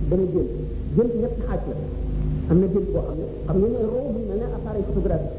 [0.09, 0.62] dana jéem
[0.95, 1.75] jënt ñetti xaaj la
[2.51, 5.37] am na jënt boo xam ne xam nga ne roo buñ mel ne appareil photographique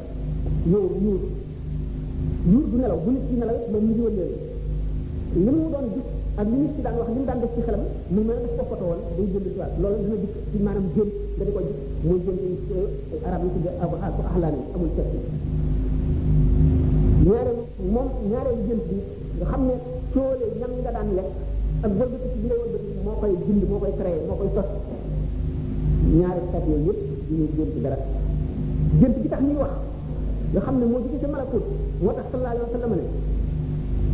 [0.72, 1.22] yow yuur
[2.52, 4.32] yuur du nelaw bu nit ci nelaw moom mu ngi wëndeel
[5.44, 6.06] li mu doon gis
[6.40, 7.82] ak li nit ci daan wax li mu daan def ci xelam
[8.14, 10.56] mu mel ne daf ko photo woon day jënd ci waat loolu dina dikk ci
[10.66, 12.54] maanaam jënt nga di ko gis muy jënt yi
[13.28, 15.08] arab yi tudde ak axlaan yi amul ceeb
[17.26, 17.64] ñaareelu
[17.94, 18.96] moom ñaareelu jënt bi
[19.38, 19.74] nga xam ne
[20.12, 21.30] coole ñam nga daan lekk
[21.84, 24.70] ak wëlbati ci bi nga wëlbati moo koy bind moo koy créé moo koy sos
[26.12, 27.98] ñaari xeet yooyu yëpp duñuy gént dara
[29.00, 29.72] gént gi tax ñuy wax
[30.52, 31.64] nga xam ne moo jóge sa malakut
[32.02, 33.06] moo tax sallallahu alayhi wa sallam ne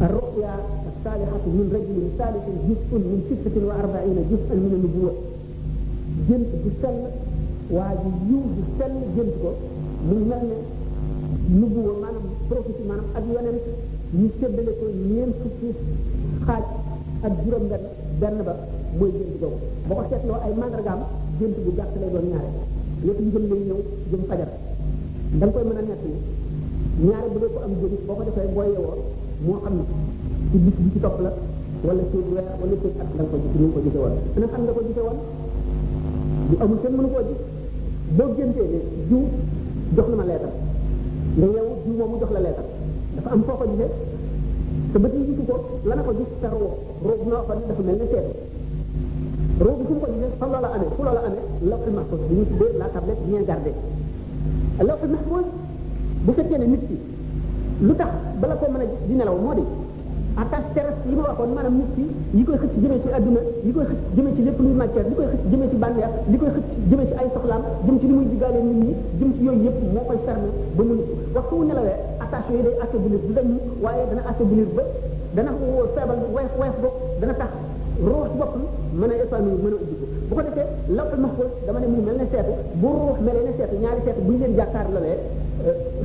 [0.06, 0.52] الرؤيا
[0.90, 5.12] الصالحة من رجل ثالث جزء من ستة وأربعين جزءا من النبوة
[6.28, 6.96] جنت بسل
[7.76, 9.50] waaji yiw bi sell jënt ko
[10.08, 10.58] mu mel ne
[11.58, 13.62] nubuwa maanaam prophétie maanaam ak yonent
[14.20, 15.68] ñu séddale ko ñeent fukki
[16.46, 16.66] xaaj
[17.26, 17.84] ak juróom benn
[18.20, 18.54] benn ba
[18.98, 21.00] mooy jënt googu boo ko seetloo ay mandargaam
[21.40, 22.48] gént bu gàtt lay doon ñaare
[23.06, 24.50] yëpp njël lay ñëw jëm fajar
[25.40, 26.12] da koy mën a nekk ñaar
[27.06, 28.96] ñaare bu dee ko am jëm boo ko defee boo yeewoo
[29.46, 29.74] moo xam
[30.50, 31.30] ci bis bi ci topp la
[31.86, 34.46] wala ci weer wala ci at da ko gis ni nga ko gisee woon ana
[34.52, 35.18] xam nga ko gisee woon
[36.48, 37.40] bu amul kenn mënu koo gis
[38.16, 39.22] boo géntee ne jiw
[39.96, 40.52] jox ma leetar
[41.38, 42.66] nga yeewu jiw moomu jox la leetar
[43.16, 43.90] dafa am foo ko gisee
[44.92, 45.56] te bët yi gisu ko
[45.88, 46.70] la na ko gis te roo
[47.06, 47.36] roo bu na
[47.68, 48.32] dafa mel ne seetu
[49.60, 51.92] roo bi fu mu ko gisee fan la la amee fu la la amee lawhul
[51.96, 53.74] mahfuz bi la tablette bien gardée
[56.24, 56.96] bu fekkee ne nit ki
[57.86, 58.08] lu tax
[58.40, 59.64] bala koo mën a di nelaw moo di
[60.42, 62.04] attache terrestre yi ma waxoon maanaam nit ki
[62.38, 65.14] yi koy xëcc jëmee ci àdduna yi koy xëcc jëmee ci lépp luy matière li
[65.14, 68.12] koy xëcc jëmee ci bànneex li koy xëcc jëmee ci ay soxlaam jëm ci li
[68.16, 70.94] muy diggaale nit ñi jëm ci yooyu yëpp moo koy fermé ba mu
[71.34, 74.82] waxtu wu nelawee attache yooyu day affaiblir du dañu waaye dana affaiblir ba
[75.36, 76.88] dana feebal woyof woyof ba
[77.20, 77.50] dana tax
[78.06, 78.54] roo bopp
[78.94, 82.16] mën a épanouir mën a ubbiku bu ko defee lawul mahfuz dama ne mu mel
[82.18, 85.16] ne seetu bu ruux melee ne seetu ñaari seetu buñ leen jàkkaar lawee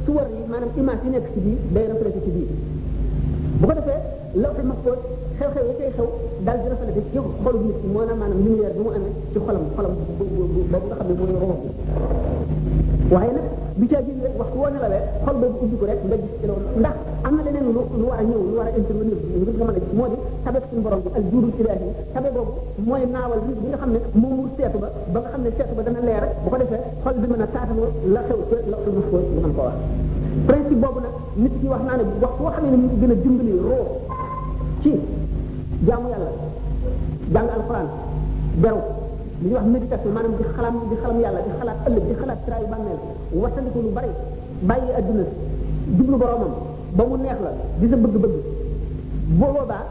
[0.06, 2.50] suwar yi maanaam image yi nekk ci biir day reflété ci biir
[3.60, 4.00] bu ko defee
[4.41, 5.00] lawul mahfuz
[5.38, 6.06] xew-xew yi tey xew
[6.45, 9.38] daal di rafet ci xolu nit ki moo na maanaam lumière bi mu amee ci
[9.41, 9.93] xolam xolam
[10.71, 11.58] ba nga xam ne mooy roxo
[13.10, 15.99] bi waaye nag bi ca jël rek waxtu woo nelawee xol boobu ubbi ko rek
[16.07, 16.95] nga gis ci loolu ndax
[17.27, 19.75] am na leneen lu lu war a ñëw lu war a intervenir ngir nga mën
[19.75, 22.51] a moo di tabe suñu borom bi al jurul ilahi tabe boobu
[22.88, 25.49] mooy naawal nit bi nga xam ne moo muur seetu ba ba nga xam ne
[25.57, 28.55] seetu ba dana leer bu ko defee xol bi mën a taataloo la xew ca
[28.71, 29.77] la xew ko ñu mën ko wax
[30.47, 33.11] principe boobu nag nit ki wax naa ne wax boo xamee ne mu ngi gën
[33.11, 33.85] a dimbali roo
[34.83, 34.91] ci
[35.83, 36.31] jaamu yàlla
[37.35, 37.88] jàng alquran
[38.63, 38.79] beru
[39.41, 42.39] li ñuy wax méditation maanaam di xalam di xalam yàlla di xalaat ëllëg di xalaat
[42.45, 43.00] tiraayu bànneel
[43.41, 44.10] watandiku lu bari
[44.69, 45.26] bàyyi adduna
[45.98, 46.52] jublu boromam
[46.95, 48.36] ba mu neex la di sa bëgg-bëgg
[49.39, 49.84] boo boobaa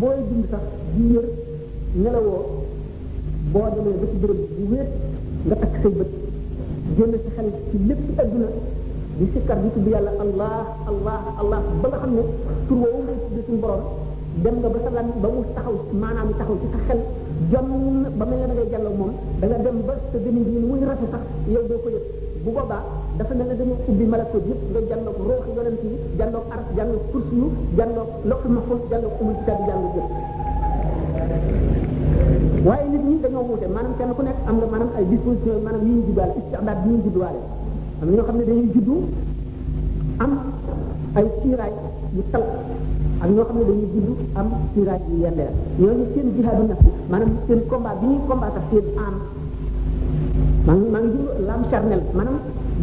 [0.00, 0.64] booy dund sax
[0.96, 1.26] di yër
[2.02, 2.40] nelawoo
[3.52, 4.88] boo demee ba ci bërëb bu wéet
[5.46, 6.10] nga takk say bët
[6.96, 8.48] génn sa xel ci lépp ci adduna
[9.18, 10.56] di sikkar di tudd yàlla allah
[10.90, 12.22] allah allah ba nga xam ne
[12.66, 13.00] tur woowu
[13.46, 13.80] suñu borom
[14.42, 17.00] dem nga ba sa lan ba mu taxaw maanaam taxaw ci sa xel
[17.48, 17.66] jom
[18.18, 20.80] ba mel na da ngay jàll moom da nga dem ba sa demi bi muy
[20.86, 21.22] rafet sax
[21.54, 22.04] yow doo ko yëg
[22.44, 22.82] bu boobaa
[23.16, 27.04] dafa mel ne dañu ubbi malako yëpp nga jàndoog roox yonent yi jàndoog aras jàndoog
[27.12, 27.46] kursi yu
[27.78, 30.14] jàndoog loxu mahfuz jàndoog umul kitaab jàndoog yëpp
[32.66, 35.84] waaye nit ñi dañoo wuute maanaam kenn ku nekk am nga maanaam ay disposition maanaam
[35.86, 37.40] yi ñu juddaale istixdaat ñu juddaale
[38.02, 38.96] am ñoo xam ne dañuy juddu
[40.18, 40.32] am
[41.16, 41.72] ay kiiraay
[42.16, 42.42] yu tal
[43.22, 44.08] am ñoo xam ne dañuy judd
[44.40, 45.44] am siraaj yu yenn la
[45.80, 49.14] ñooñu seen jihaadu nafsi maanaam seen combat bi ñuy combat sax seen am
[50.66, 52.36] man maa ngi jublu lam charnel maanaam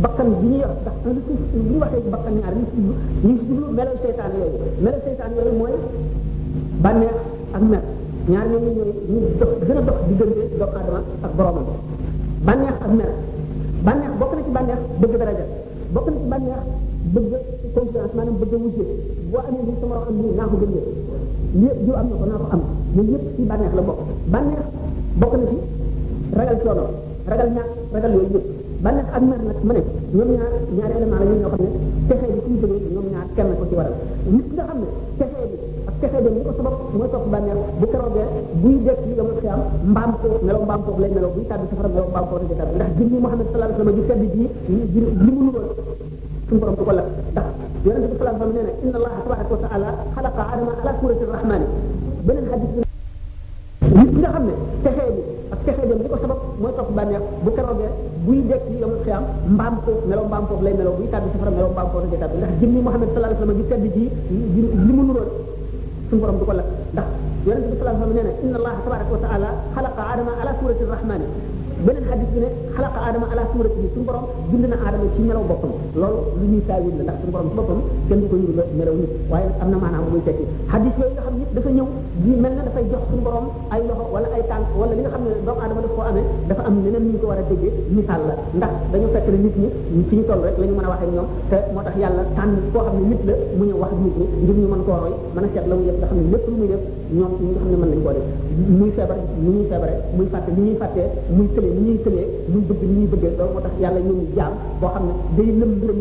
[0.04, 2.94] bakkan bi ñuy wax ndax lu ci bu ñu waxee bakkan ñaar ñu ci jublu
[3.26, 5.74] ñu ci jublu melaw seytaan yooyu melaw seytaan yooyu mooy
[6.84, 7.16] bànneex
[7.58, 7.84] ak mer
[8.32, 11.66] ñaar ñooñu ñooy ñu dox gën a dox diggante doomu aadama ak boromam
[12.48, 13.12] bànneex ak mer
[13.86, 15.46] bànneex bokk na ci bànneex bëgg daraja
[15.94, 16.64] bokk na ci bànneex
[17.14, 17.34] bëgg
[17.78, 18.90] kontras maanaam bëgg wujud
[19.32, 20.74] boo amee li sama am nii naa ko bëgg
[21.62, 22.62] lépp ju am na ko naa ko am
[22.96, 24.00] yooyu yëpp ci bànneex la bokk
[24.34, 24.64] bànneex
[25.22, 25.58] bokk na ci
[26.38, 26.84] ragal coono
[27.30, 28.46] ragal ñàkk ragal yooyu yëpp
[28.86, 29.82] bànneex ak mer nag ma ne
[30.16, 31.70] ñoom ñaar ñaari élément la ñu ñoo xam ne
[32.10, 33.96] texee bi suñu jógee ñoom ñaar kenn ko ci waral
[34.36, 34.88] nit nga xam ne
[35.20, 35.56] texee bi
[35.90, 38.26] ak texee bi li ko sabab mooy topp bànneex bu keroogee
[38.62, 39.60] buy dekk li nga xiyam
[39.92, 42.92] mbaam ko mbaam lay buy safara mbaam lay ndax
[43.26, 45.50] Muhammad sallallahu alayhi wa sallam ji li mu
[46.54, 47.48] sun borom du ko lak ndax
[47.86, 51.62] yonent bi inna allah tabaraka wa ta'ala khalaqa adama ala surati arrahman
[52.30, 52.74] benen hadith
[53.98, 54.90] nit nga xam ne bi
[55.54, 57.90] ak texee dem li sabab mooy topp bànneex bu keroogee
[58.30, 59.24] buy dekk yi yamul xiyam
[59.56, 60.26] mbaam ko melaw
[60.66, 62.52] lay buy safara ndax
[62.88, 64.04] muhammad sallallahu alayhi wasallam ji tedd ji
[64.86, 65.30] li mu nuroon
[66.10, 67.08] sun borom du ko lak ndax
[67.42, 67.50] bi
[68.46, 71.24] inna allah tabaraka wa ta'ala khalaqa adama ala surati arrahman
[71.86, 75.44] beneen hadis bi ne xalaqa aadama ala suratihi suñu borom bind na aadama ci melaw
[75.52, 78.54] boppam loolu lu ñuy taawil la ndax suñu borom ci boppam kenn du ko yuru
[78.60, 80.94] la melaw nit waaye am na maanaam muy tekki hadis
[81.34, 81.88] yooyu yëpp dafa ñëw
[82.24, 85.10] di mel na dafay jox suñu borom ay loxo wala ay tànk wala li nga
[85.14, 87.72] xam ne doomu aadama daf koo amee dafa am ñeneen ñu ko war a déggee
[87.96, 90.90] misaal la ndax dañu fekk nit ñi fi ñu toll rek la ñu mën a
[90.94, 93.80] wax ak ñoom te moo tax yàlla tànn koo xam ne nit la mu ñëw
[93.82, 96.08] wax nit ñi ngir ñu mën koo roy mën a seet la mu yëpp nga
[96.10, 96.28] xam lu
[96.62, 96.82] muy def
[97.18, 98.26] ñoom ñi nga xam ne mën nañu koo def
[98.78, 102.26] muy feebar ni ñuy feebare muy fàtte ni ñuy fàttee muy tëlee ni ñuy tëlee
[102.52, 105.50] muy bëgg ni ñuy bëggee loolu moo tax yàlla ñëw ñu jaam boo ne day
[105.60, 105.98] lëm mbiram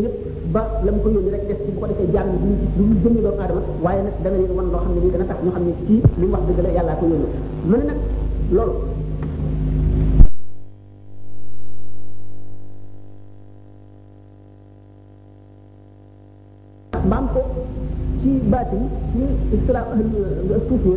[0.52, 3.20] ba lam ko yónni rek def ci bu ko defee jàmm duñ ci duñ jëmmi
[3.24, 5.62] doomu aadama waaye nag dana leen wan loo xam ne nii dana tax ñu xam
[5.66, 7.28] ne kii li mu wax dëgg la yàllaa ko yónni
[7.68, 7.98] mu ne nag
[8.50, 8.74] loolu
[17.34, 17.40] ko
[18.20, 19.20] ci baatin ci
[19.56, 20.96] islam euh, suufiya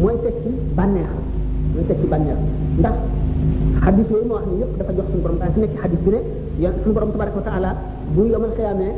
[0.00, 1.10] mooy teg ci bànneex
[1.72, 2.38] mooy teg ci bànneex
[2.80, 2.96] ndax
[3.82, 6.20] hadis yooyu ma wax ni yëpp dafa jox suñu borom daal nekk xadis bi ne
[6.62, 7.70] ya suñu borom tabaraka wa taala
[8.14, 8.92] bu yomal xiyaamee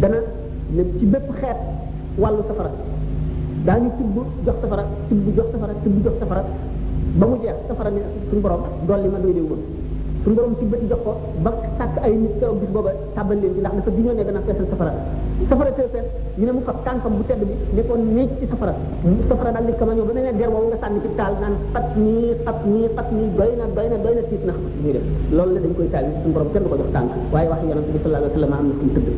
[0.00, 1.58] dana ne ya, ci bépp xeet
[2.20, 2.70] wàllu safara
[3.66, 4.14] dañu tibb
[4.46, 6.42] jox safara tibb jox safara tibb jox safara
[7.18, 7.90] ba mu jeex safara
[8.28, 9.34] suñu borom ma doy
[10.28, 11.12] suñu borom ci bëti jox ko
[11.42, 14.66] ba sàkk ay nit keroog bis booba tàbbal leen ci ndax dafa ne dana feesal
[14.70, 14.92] safara
[15.48, 18.74] safara tee fees mu fab tànkam bu tedd bi nekkoon néeg ci safara
[19.28, 22.28] safara daal di kamañoo ba mel ne der boobu nga sànni taal naan xat nii
[22.44, 26.68] xat nii xat nii doy na doy na la dañ koy taal suñu kenn du
[26.68, 29.08] ko jox tànk waaye wax yonent wa sallam am na fu mu tëdd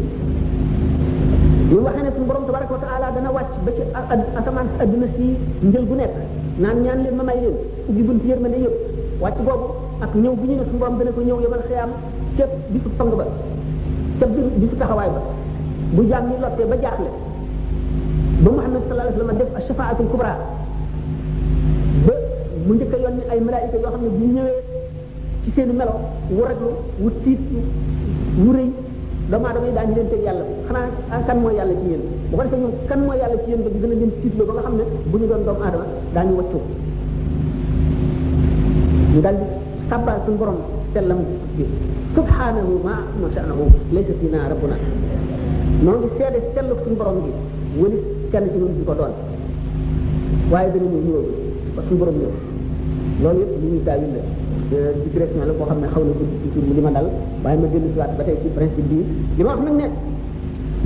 [1.70, 3.82] ñu waxee ba ci
[4.38, 5.26] asamaan si adduna si
[5.68, 6.14] njël bu nekk
[6.62, 7.56] naan ñaan leen ma may leen
[7.88, 8.76] ubbi bunt yërmande yëpp
[9.22, 9.66] wàcc boobu
[10.00, 11.90] ak ñëw bu ñu ne suñu borom dana ko ñëw yebal xiyaam
[12.36, 13.26] ca bisu sang ba
[14.18, 14.26] ca
[14.60, 15.20] bisu taxawaay ba
[15.94, 17.10] bu jaam ñi lottee ba jaaxle
[18.44, 20.32] ba Muhammad sallallahu alayhi wasallam def shafaatul kubra
[22.08, 22.14] ba
[22.66, 24.58] mu njëkk a yónni ay malaayika yoo xam ne bu ñëwee
[25.44, 25.94] ci seeni melo
[26.32, 26.70] wu raglu
[27.02, 27.40] wu tiit
[28.40, 28.68] wu rëy
[29.30, 32.36] doomu aadama yi daañu leen teg yàlla xanaa ah, kan mooy yàlla ci yéen bu
[32.36, 34.10] ko defee ñoom kan mooy yàlla ci yéen ba dina leen
[34.48, 36.58] ba nga xam ne bu ñu doon doomu aadama daañu wàccu
[39.12, 39.48] ñu daldi
[39.90, 40.56] sabbal suñu borom
[40.94, 41.18] sellam
[41.58, 41.64] bi
[42.14, 44.76] subhanahu ma ma sha'nahu laysa fina rabbuna
[45.84, 47.32] noo ngi seede sellu suñu borom gi
[47.82, 47.98] wëli
[48.30, 49.12] kenn ci ñun di ko doon
[50.52, 51.18] waaye dana ñëw ñëw
[51.74, 52.30] ba suñu borom ñëw
[53.22, 54.10] loolu yëpp li ñuy daawil
[54.70, 57.08] la digression la boo xam ne xaw na gudd ci li ma dal
[57.42, 59.04] waaye ma dellu si waat ba tey ci principe bii
[59.36, 59.86] li ma ne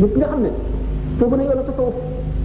[0.01, 0.51] nit nga xam ne
[1.19, 1.95] soo bën a yoonu tasawuf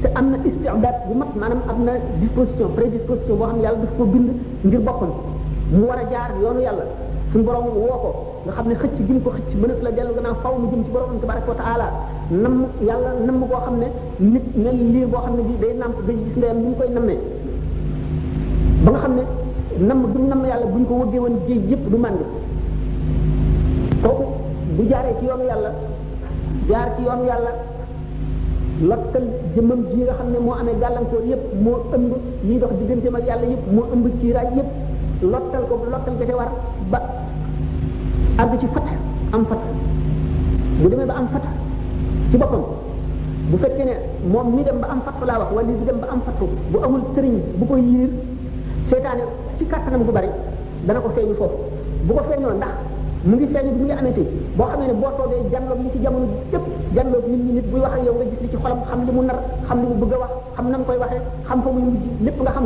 [0.02, 3.80] te am na istidaat bu ma maanaam am na disposition prédisposition boo xam ne yàlla
[3.84, 4.28] daf ko bind
[4.68, 5.24] ngir boppam
[5.72, 6.86] mu war a jaar yoonu yàlla
[7.32, 8.10] suñu borom woo ko
[8.46, 10.84] nga xam ne xëcc gi mu ko xëcc mënatu la dellu gannaaw faw mu jëm
[10.84, 11.88] ci borom tabaraka wa taala
[12.30, 15.98] nam yàlla nam boo xam ne nit mel liir boo xam ne bi day namp
[16.08, 17.20] day gis ndeyam ni ñu koy nammee
[18.82, 19.24] nga xam ne
[19.88, 22.26] namm duñ namm yàlla buñ ko wëggee woon géej yëpp du màndi
[24.02, 24.26] kooku
[24.90, 25.72] jaaree ci yoonu yàlla
[26.68, 27.52] jaar ci yoonu yàlla
[28.90, 32.12] lottal jëmmam ji nga xam ne moo amee gàllankoor yëpp moo ëmb
[32.48, 34.88] liy dox digganteem ak yàlla yëpp moo ëmb ciiraay yëpp
[35.24, 36.50] lottal ko lottal ga ca war
[36.92, 37.00] ba
[38.42, 38.88] àgg ci fat
[39.36, 39.60] am fat
[40.82, 41.44] bu demee ba am fat
[42.32, 42.64] ci boppam
[43.52, 43.94] bu fekkee ne
[44.32, 46.40] moom mi dem ba am fat laa wax wala di dem ba am fat
[46.72, 48.10] bu amul sëriñ bu ko yiir
[48.90, 49.24] seytaane
[49.60, 50.30] ci kàttanam gu bari
[50.88, 51.58] dana ko feeñu foofu
[52.08, 52.74] bu ko feeñoo ndax
[53.28, 54.24] mu ngi feeñu bi mu ngi amati
[54.58, 57.80] boo xamee ne boo toogee jànloog li ci jamono yëpp jànloog nit ñi nit buy
[57.86, 59.96] wax ak yow nga gis li ci xolam xam li mu nar xam li mu
[60.02, 62.66] bëgg a wax xam na nga koy waxee xam fa muy mujj lépp nga xam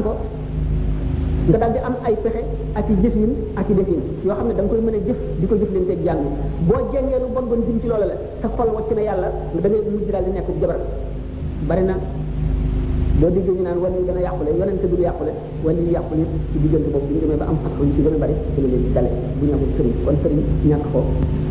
[1.49, 2.39] nga daal di am ay pexe
[2.71, 5.45] ak i jëfin ak i defin yoo xam ne da koy mën a jëf di
[5.47, 6.21] ko jëf leen teeg jàng
[6.67, 9.27] boo jengee lu bon bon jëm ci loola la sa xol wàcc na yàlla
[9.59, 10.79] da ngay mujj daal di nekk jabar
[11.67, 11.95] bari na
[13.19, 15.33] boo di ñu naan wala ñu gën a yàqule yonente bi du yàqule
[15.65, 16.23] wala ñu yàqule
[16.53, 18.59] ci diggante boobu bi ñu demee ba am xaq yu ci gën a bari ci
[18.63, 20.39] la leen di dale bu ñu amul sëriñ kon sëriñ
[20.69, 20.99] ñàkk ko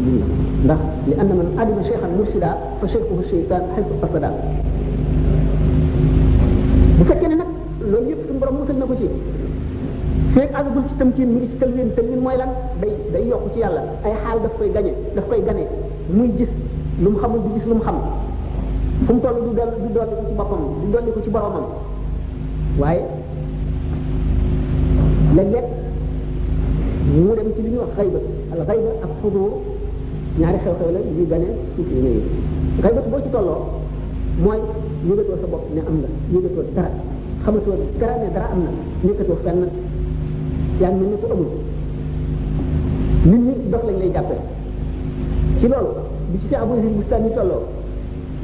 [0.05, 0.27] duñ la
[0.67, 4.31] ndax li ànd man adima cheikhan mursida fa cheikhuhu cheytan xaytu fasada
[6.97, 7.51] bu fekkee ne nag
[7.93, 9.09] loolu yëpp suñu borom na ko ci
[10.35, 12.51] feeg àggagul ci tamkin mu ngi ci tëlwin tëlwin mooy lan
[12.83, 15.65] day day yokk ci yàlla ay xaal daf koy gañe daf koy gane
[16.17, 16.53] muy gis
[17.03, 17.97] lu mu xamul di gis lu mu xam
[19.05, 21.65] fu mu toll du dal du dolli ko ci boppam du dolli ko ci boromam
[22.81, 23.03] waaye
[25.37, 25.67] léeg-léeg
[27.23, 28.21] mu dem ci li ñuy wax xayba
[28.53, 29.51] al xayba ak xudur
[30.41, 32.23] ñaari xew-xew la yu gane tuuti ne yi
[32.83, 33.61] xayba boo ci tolloo
[34.45, 34.61] mooy
[35.09, 36.89] yëgatoo sa bopp ne am na yëgatoo xam
[37.43, 38.71] xamatoo dara ne dara am na
[39.05, 39.61] nekkatoo fenn
[40.83, 41.49] jaan mel ni ko amul
[43.31, 44.37] nit ñi dox lañ lay jàppe
[45.61, 45.91] ci loolu
[46.33, 47.63] bi ci Abu Yazid Bustami tolloo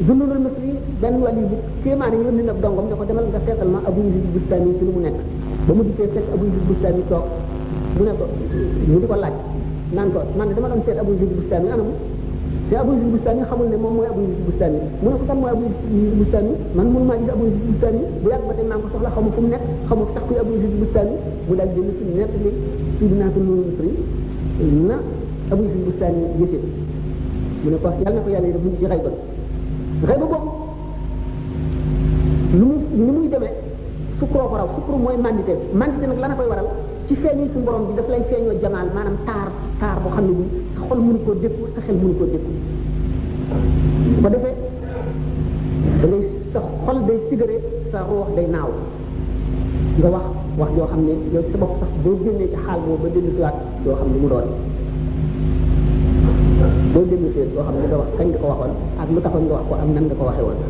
[0.06, 0.70] Zunnunul Misri
[1.00, 4.00] benn wàll bu kéemaan yi yónni nag dongam ne ko demal nga seetal ma Abu
[4.06, 5.16] Yazid Bustami ci lu mu nekk
[5.66, 7.24] ba mu dikkee fekk Abu Yazid Bustami toog
[7.96, 8.24] mu ne ko
[8.90, 9.36] mu di ko laaj
[9.96, 11.90] naan ko man dama doon seet Abu Yazid Bustami anam
[12.70, 15.36] te Abu Yusuf Bustani xamul ne moom mooy Abu Yusuf Bustani mu ne ko kan
[15.40, 18.66] mooy Abu Yusuf Bustani man mënu maa gis Abu Yusuf Bustani bu yàgg ba tey
[18.70, 21.14] maa ngi ko soxla xamu fu mu nekk xamu sax kuy Abu Yusuf Bustani
[21.48, 22.50] mu daal jënd ci nekk ni
[22.98, 23.90] tudd naa ko noonu Misri
[24.88, 24.96] na
[25.52, 26.58] Abu Yusuf Bustani yëte
[27.62, 29.10] mu ne ko yàlla na ko yàlla def mu ci xayba
[30.08, 30.48] xayba boobu
[32.58, 32.72] lu mu
[33.06, 33.52] ni muy demee
[34.18, 36.68] sukkuroo ko raw sukkur mooy mandité mandité nag la na koy waral
[37.08, 39.48] ci feeñu suñu borom bi daf lay feeñoo jamaal maanaam taar
[39.80, 42.52] taar boo xam ne nii sa xol mënu koo dékku sa xel mënu koo dékku
[44.12, 44.54] bu ko defee
[46.00, 47.56] da ngay sa xol day sigare
[47.92, 48.70] sa roox day naaw
[49.98, 50.26] nga wax
[50.60, 53.30] wax yoo xam ne yow sa bopp sax boo génnee ci xaal boobu ba dellu
[53.36, 54.48] siwaat doo xam ne mu doon
[56.92, 57.28] boo dellu
[57.66, 59.90] xam ne nga wax kañ nga ko waxoon ak lu taxoon nga wax ko am
[59.94, 60.60] nan nga ko waxee woon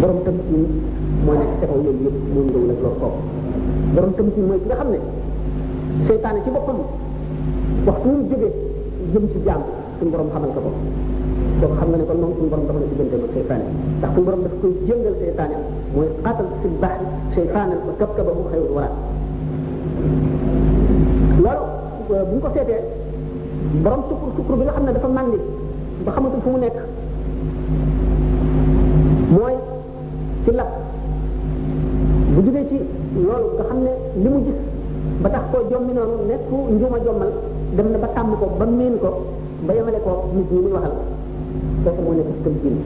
[0.00, 3.20] borom tamit moo nekk sa kaw yooyu yëpp moom nga wul ak loolu kooku
[3.94, 4.98] borom tamit mooy ki nga xam ne
[6.06, 6.78] seytaane ci boppam
[7.86, 8.52] waxtu mu jógee
[9.12, 9.62] jëm ci jaam
[9.98, 10.72] suñu borom xamal ko ko
[11.60, 13.64] donc xam nga ne kon moom suñu borom dafa la diggante ak seytaane
[14.00, 15.56] ndax suñu borom daf koy jëngal seytaane
[15.94, 16.30] mooy a
[16.62, 16.98] si baax
[17.34, 18.94] seytaane ba kap ka ba mu xëyul waraat
[21.44, 21.64] loolu
[22.14, 22.80] euh, bu ñu ko seetee
[23.84, 25.38] borom sukkur sukkur bi nga xam ne dafa màndi
[26.04, 26.76] ba xamatul fu mu nekk
[29.34, 29.54] mooy
[30.44, 30.70] ci lab
[32.40, 32.76] bu jugee ci
[33.28, 33.92] loolu nga xam ne
[34.24, 34.58] li mu gis
[35.22, 37.30] ba tax koo jommi noonu nekku njuma jommal
[37.76, 39.10] dem na ba tàmm ko ba miin ko
[39.68, 40.94] ba yemale ko nit ñi muy waxal
[41.84, 42.76] kooku moo nekk tëm siin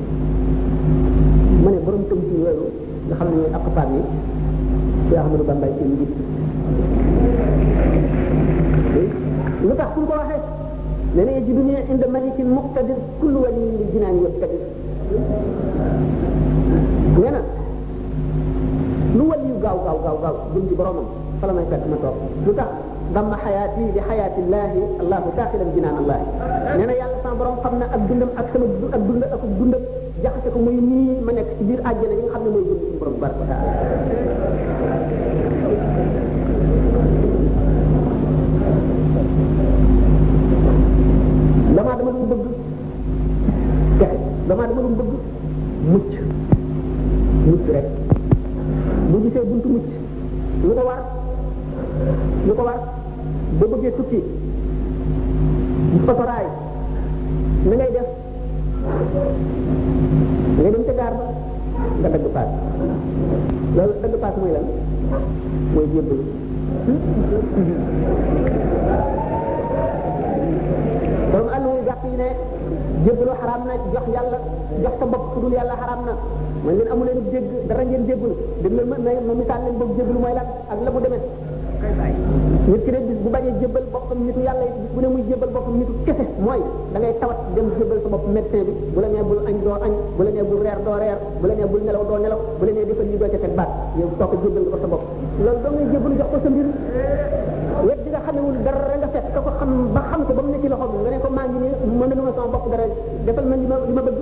[1.62, 2.66] ma ne borom tëm siin yooyu
[3.06, 4.02] nga xam ne ñooy yi
[5.08, 5.90] ci ahmadu bambay seen
[9.68, 10.42] lu tax suñ ko waxee
[11.14, 14.60] nee na ji dunia inda malikin muqtadir kullu wali li jinaan yëpp tadir
[17.22, 17.42] nee na
[19.14, 21.06] lu wali yu gaaw gaaw gaaw gaaw jëm ci boromam
[21.40, 22.70] fa la may fekk ma toog lu tax
[23.14, 26.18] damma xayaati li xayaati llahi allahu daaxilan jinaan allah
[26.78, 29.82] nee na yàlla sama borom xam na ak dundam ak sama ak dund ak dundam
[30.24, 32.80] jaxase ko muy nii ma nekk ci biir àjjana yi nga xam ne mooy dund
[32.82, 33.72] suñu borom barka taala
[63.76, 64.64] loolu dëgg paas mooy lan
[65.74, 66.24] mooy jébbalu
[71.32, 72.28] borom àll wu jàpp yi ne
[73.04, 74.38] jébbalu xaraam na jox yàlla
[74.82, 76.12] jox sa bopp ku dul yàlla xaraam na
[76.64, 78.88] man leen amu leen jégg dara ngeen jébbalu dégg leen
[79.26, 81.22] ma misaal leen boog jébbalu mooy lan ak la mu demee
[82.70, 85.50] nit ki rek bis bu bañe jëbal boppam nitu yàlla bis bu ne muy jëbal
[85.54, 86.60] boppam nitu kese mooy
[86.92, 89.74] da ngay tawat dem jëbal sa bopp médecin bi bu la nee bul añ doo
[89.86, 92.40] añ bu la nee bul reer doo reer bu la nee bul nelaw doo nelaw
[92.58, 94.88] bu la nee defal li doo ca teg baat yow soo ko jëbal ko sa
[94.92, 95.02] bopp
[95.44, 96.66] loolu doo ngay jëbalu jox ko sa mbir
[97.86, 100.58] wet di nga xamewul dara nga fekk ka ko xam ba xam ko nga ne
[101.20, 101.26] ko
[102.36, 102.86] sama bopp dara
[103.26, 104.18] defal ma li ma bëgg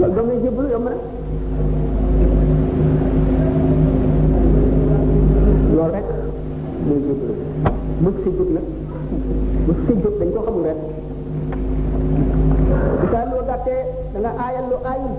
[0.00, 0.94] loolu doo ngay jëbalu yomb na
[5.96, 6.08] rek
[8.00, 8.66] bu sujud nag
[9.68, 10.78] bu sujud dañ ko xamul rek
[13.04, 13.80] misaal loo gàttee
[14.12, 15.16] da nga aayal lu aayul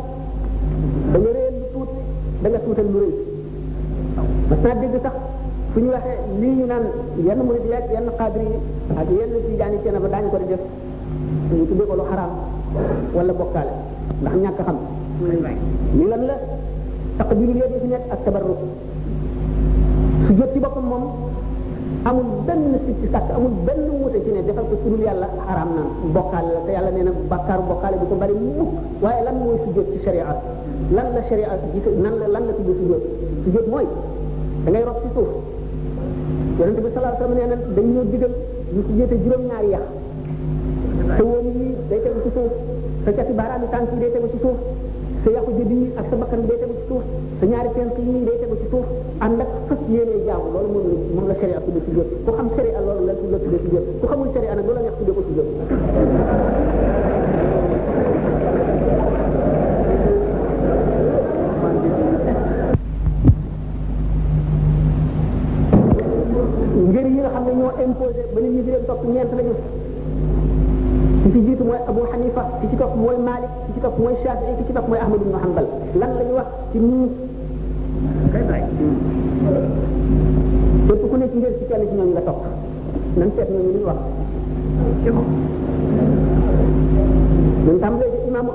[1.13, 1.91] da nga réel lu tuut
[2.41, 3.13] da nga tuutal lu rëy
[4.49, 5.15] mas naa dégg sax
[5.73, 6.85] suñu waxee lii ñu naan
[7.25, 8.45] yenn murid yeeg yenn xaadri
[8.99, 10.63] ak yenn ci jaani seen ba daañu ko def
[11.55, 12.33] ñu tuddee ko lu xaraam
[13.15, 13.73] wala bokkaale
[14.21, 14.77] ndax ñàkk xam
[15.97, 16.35] li lan la
[17.17, 18.55] taqbirul yëg yi fi nekk ak tabarru
[20.25, 21.05] su jot ci boppam moom
[22.09, 25.69] amul benn sikki sàkk amul benn wute ci ne defal ko ci dul yàlla xaraam
[25.77, 25.83] na
[26.15, 28.71] bokkaal la te yàlla nee na bàkkaaru bokkaale bi ko bari mukk
[29.03, 30.23] waaye lan mooy sujjóot ci sharia
[30.95, 33.03] lan la sharia gis nan la lan la tudd sujjóot
[33.43, 33.85] sujjóot mooy
[34.63, 35.29] da ngay rob ci suuf
[36.59, 38.33] yonent bi sallallahu alayhi wasallam nee na dañ ñoo digal
[38.75, 39.85] ñu sujjóote juróom-ñaari yax
[41.17, 42.51] te woom yi day tegu ci suuf
[43.05, 44.57] sa cati yi tànk yi day tegu ci suuf
[45.23, 47.03] sa yàqu jëbi yi ak sa bakkan day tegu ci suuf
[47.39, 48.85] sa ñaari penk yi day tegu ci suuf
[49.25, 53.05] ànd ak fas loolu moom moom la sharia tudde ci jot ku xam sharia loolu
[53.05, 55.47] la tudde ci jot ku xamul sharia nag loola neex tudde ko ci jot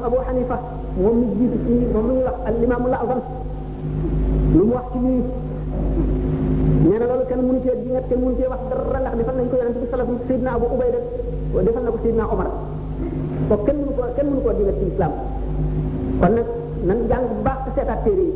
[0.07, 0.55] Abu Hanifa
[0.95, 3.21] moom mi jiitu ci moom lu ñuy wax al imaamu al-Azam
[4.55, 5.19] lu mu wax ci lii
[6.87, 9.47] nee na loolu kenn mënu cee di kenn mënu cee wax dara ndax defal nañ
[9.51, 11.01] ko yonente bi sallallahu alayhi wasallam Seydina Abu Ubayda
[11.67, 12.49] defal na ko Seydina Omar
[13.51, 15.13] kon kenn mënu ko kenn mënu koo di ci islam
[16.23, 16.49] kon nag
[16.87, 18.35] nan jàng bu baax te seetaat téere yi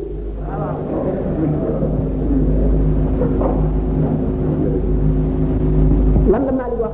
[6.35, 6.93] lan la Malik wax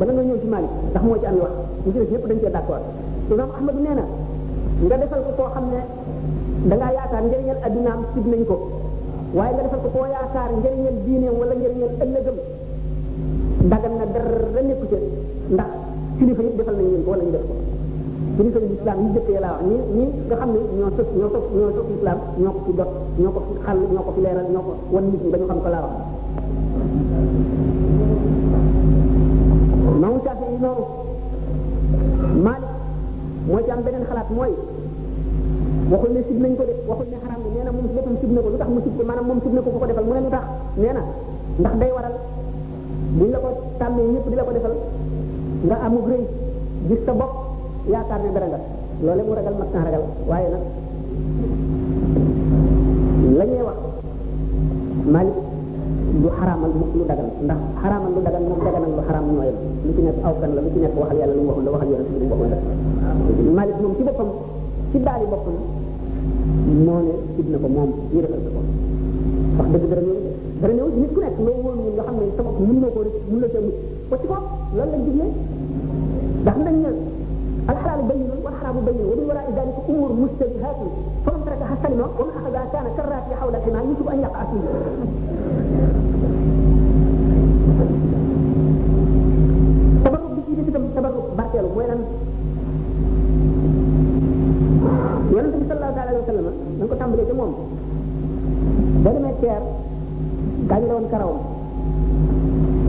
[0.00, 1.36] bala nga ñëw ci Malik ndax moo ci am
[1.84, 2.80] ñu ci def yëpp dañ cee d'accord
[3.30, 3.92] imam ahmadu nee
[4.88, 5.80] nga defal ko koo xam ne
[6.68, 8.56] da ngaa yaakaar njëriñal addunaam sib nañ ko
[9.36, 12.36] waaye nga defal ko koo yaakaar njëriñal diineem wala njëriñal ëllëgam
[13.70, 14.98] dagan na dara nekku ca
[15.54, 15.70] ndax
[16.18, 17.54] kilifa yëpp defal nañ leen ko wala ñu def ko
[18.38, 19.62] kilifa yi islam yi jëkkee laa wax
[19.96, 22.90] ñi nga xam ne ñoo sos ñoo sos ñoo sos islam ñoo ko fi jot
[23.22, 25.68] ñoo ko fi xal ñoo ko fi leeral ñoo ko wan nit ñi xam ko
[25.74, 25.94] laa wax
[30.00, 30.84] maamu saafi noonu
[34.28, 34.52] xalaat mooy
[35.90, 38.16] waxul ne sib nañ ko def waxul ne xaram bi nee na moom si boppam
[38.20, 39.86] sib na ko lu tax mu sib ko maanaam moom sib na ko ko ko
[39.86, 40.44] defal mu ne lu tax
[40.82, 41.02] nee na
[41.60, 42.14] ndax day waral
[43.18, 43.48] buñ la ko
[43.80, 44.72] tàmmee ñëpp di la ko defal
[45.66, 46.24] nga amug rëy
[46.88, 47.32] gis sa bopp
[47.92, 48.60] yaakaar ne dara nga
[49.04, 50.64] loole mu ragal mag kan ragal waaye nag
[53.38, 53.78] la ñuy wax
[55.14, 55.36] Malik
[56.22, 59.90] du xaraamal lu dagan ndax xaraamal lu dagan moom daganal lu xaraam ñoo yem lu
[59.96, 61.88] ci nekk aw kan la lu ci nekk waxal yàlla lu mu waxul la waxal
[61.92, 62.58] yàlla lu mu waxul la
[63.58, 64.28] Malik moom ci boppam
[64.92, 65.56] ci daali boppam
[66.86, 68.60] moo ne sid na ko moom yërëmal na ko
[69.62, 70.16] wax dëgg dara ñëw
[70.60, 73.00] dara ñëw nit ku nekk loo wóolu nga xam ne sa bopp mën na ko
[73.30, 74.44] mën na cee mucc ko ci bopp
[74.76, 75.26] loolu lañ digle
[76.42, 76.76] ndax nañ
[78.76, 80.78] مبين ومن وراء ذلك امور مشتبهات
[81.26, 84.62] فمن ترك حسن ومن اخذها كان كالرات حول الحمى يجب ان يقع فيه
[90.16, 92.00] تبرك بسيدة تم يكون هناك ويلان
[95.32, 96.44] يونس صلى الله عليه وسلم
[96.82, 97.52] نكو تامبلي تي موم
[99.04, 99.62] دا دمé تير
[100.70, 101.38] gañ la won karawam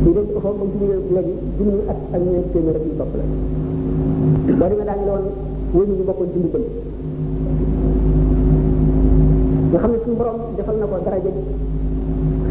[0.06, 1.36] di dañ ko fofu bu ñu legi
[1.92, 3.26] ak ak ñeen témer ak top la
[4.60, 5.26] bari nga dañ la won
[5.74, 6.62] ñooñu ñu bokkoon ci mbugal
[9.72, 11.32] nga xam ne suñu borom defal na ko daraja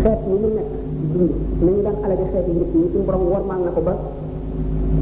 [0.03, 0.69] xeet ñu mu nekk
[1.15, 1.33] dund
[1.65, 3.95] nañu daan alage xeet yi njëkk yi suñu borom wormaal na ko ba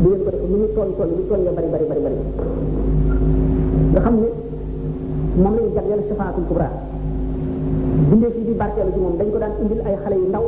[0.03, 0.91] bu ngeen ko def lu ñu toll
[1.29, 2.01] toll bari bari bari
[3.93, 4.29] nga xam ne
[5.43, 6.69] moom lañu jagleel safaatul kubra
[8.11, 10.45] bindee fii di barkeelu ci moom dañ ko daan indil ay xale yu ndaw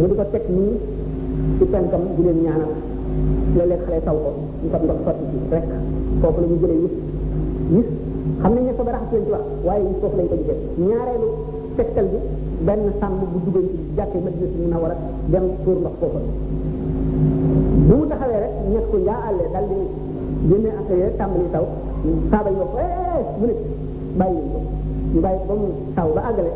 [0.00, 0.74] mu di ko teg nii
[1.58, 2.72] ci penkam di leen ñaanal
[3.56, 4.30] léeg-léeg xale taw ko
[4.62, 5.68] ñu ko ndox sotti ci rek
[6.20, 6.96] foofu la ñu gën a gis
[7.74, 7.86] gis
[8.40, 10.58] xam nañ ne fa barax ci wax waaye gis foofu lañ ko gisee
[10.88, 11.28] ñaareelu
[11.78, 12.18] tegtal bi
[12.66, 14.96] benn sàmm bu duggoon ci jàkkee Madina si Munawara
[15.32, 16.20] dem tuur ndox foofa
[17.88, 19.78] bu mu taxawee rek ñett ko njaa àllee dal di
[20.48, 21.64] génne affaire tàmbali taw
[22.30, 23.54] saaba yi wax ko eh, eh, mu ne
[24.20, 24.58] bàyyi ko
[25.14, 26.52] ñu bàyyi ba mu taw ba àggale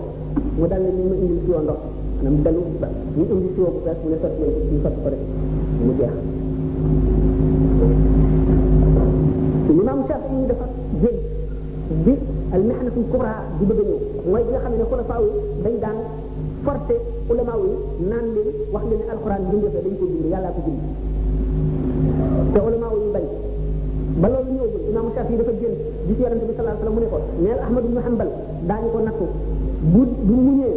[0.58, 1.80] mu dal ne ñu ma indil si woon ndox
[2.14, 4.62] maanaam mu dalu ba ñu indi si woon bu bees mu ne sotti leen ko
[4.72, 5.08] ñu sotti ko
[5.86, 6.16] mu jeex
[9.90, 10.64] imam shafi'i dafa
[11.02, 11.16] jël
[12.06, 12.14] di
[12.54, 13.98] al mihnatu kubra di bëgg ñëw
[14.30, 15.98] mooy nga xam ne xulafaaw yi dañ daan
[16.64, 16.96] forcé
[17.30, 17.70] ulama yi
[18.10, 20.80] naan leen wax leen alquran bu ngëfé dañ ko bind yàlla ko bind
[22.54, 23.26] te ulama yi bañ
[24.22, 25.74] ba loolu ñëwul imam shafi'i dafa jël
[26.06, 28.30] di ci yaronte bi sallallahu alayhi wasallam mu ne ko neel ahmad ibn hanbal
[28.70, 29.26] dañ ko nakku
[29.92, 30.70] bu bu muñé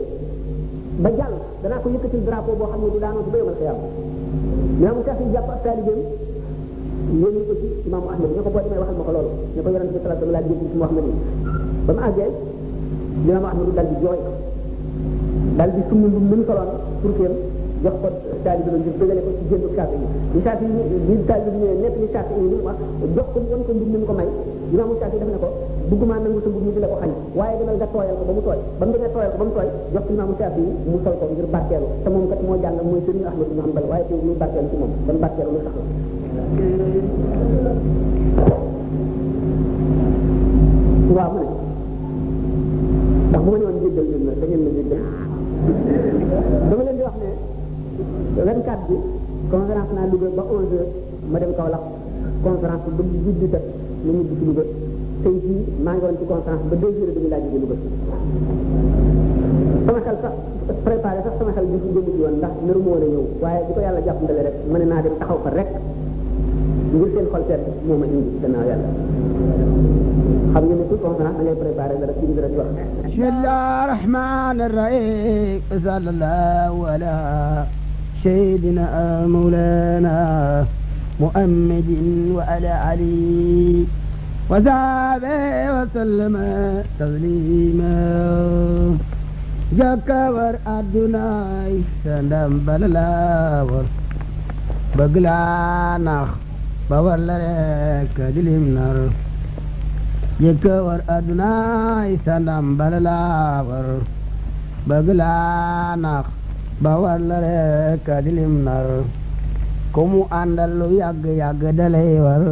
[1.06, 3.78] ba jàll danaa ko yëkkatil drapeau boo xam du daanoo ci ba xiyam
[4.82, 5.62] imam shafi'i jàpp ak
[7.22, 9.68] yéen mu aussi imaamu ahmad ne ko boo demee waxal ma ko loolu ne ko
[9.70, 12.30] yonente bi sallallahu alayhi ci mu àggee
[13.30, 14.20] imaamu ahmad dal di jooy
[15.94, 17.34] mu soloon
[17.84, 18.08] ko
[18.44, 21.58] taalibe bi ngir dëgale ko ci jëndu saafi yi bi saafi yi bi taalibe bi
[21.62, 22.78] ñëwee nekk ni mu wax
[23.34, 24.30] ko won ko mbir mi ko may
[24.74, 25.50] imaamu saafi na ko
[25.90, 27.74] bëgguma nangu sa mbir mi di la ko xañ waaye ko ba
[28.38, 29.70] mu tooy ba mu demee ko ba mu tooy
[30.16, 33.24] imaamu saafi yi mu sol ko ngir barkeelu te moom kat moo jàng mooy sëriñ
[33.30, 35.62] Ahmad ibn Hanbal waaye te muy barkeelu ci moom kon barkeelu lu
[41.16, 41.44] waaw mu
[43.30, 45.02] ndax bu ma ñëwoon jéggal leen la da ngeen ma jéggal
[46.70, 47.32] dama leen di wax ne
[48.44, 48.96] 24 bi
[49.52, 50.94] conférence naa Louga ba 11 heures
[51.32, 51.84] ma dem Kaolack
[52.44, 53.66] conférence ba guddi tëj
[54.06, 54.64] ñu mujj ci Louga
[55.24, 57.80] tey jii maa ngi woon ci conférence ba 2 heures dañu laaj
[59.86, 60.34] sama xel sax
[60.88, 65.16] préparé sax sama xel woon ndax nëru ñëw waaye bu ko yàlla rek naa dem
[65.20, 65.70] taxaw fa rek
[66.96, 68.90] ngir seen xol seet moo ma indi gannaaw yàlla
[70.54, 72.70] xam ngeen ne ku ko xanaa da ngay préparé dara ci dara ci wax
[73.06, 77.16] bismillah rahman rahim sallallahu ala
[78.30, 78.86] سيدنا
[79.36, 80.20] مولانا
[81.24, 81.90] محمد
[82.38, 83.84] وعلى علي
[84.52, 85.42] وصحبه
[85.76, 86.36] وسلم
[87.00, 87.98] تسليما
[89.80, 91.74] جكور أدناي
[92.04, 93.86] سندم بللاور
[94.98, 95.44] بغلا
[96.08, 96.28] نخ
[96.90, 98.98] ba war la rek di lim nar
[100.44, 103.88] jëkk war adunaay sa ndam bala laa war
[104.88, 106.26] bëgg laa nax
[106.84, 108.32] ba war la rek di
[108.68, 108.88] nar
[109.94, 112.44] ku mu àndal lu yàgg yàgg dalay war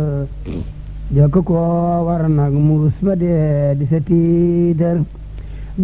[1.16, 2.76] jëkk koo war nag mu
[3.06, 4.98] ba dee di sa tiitar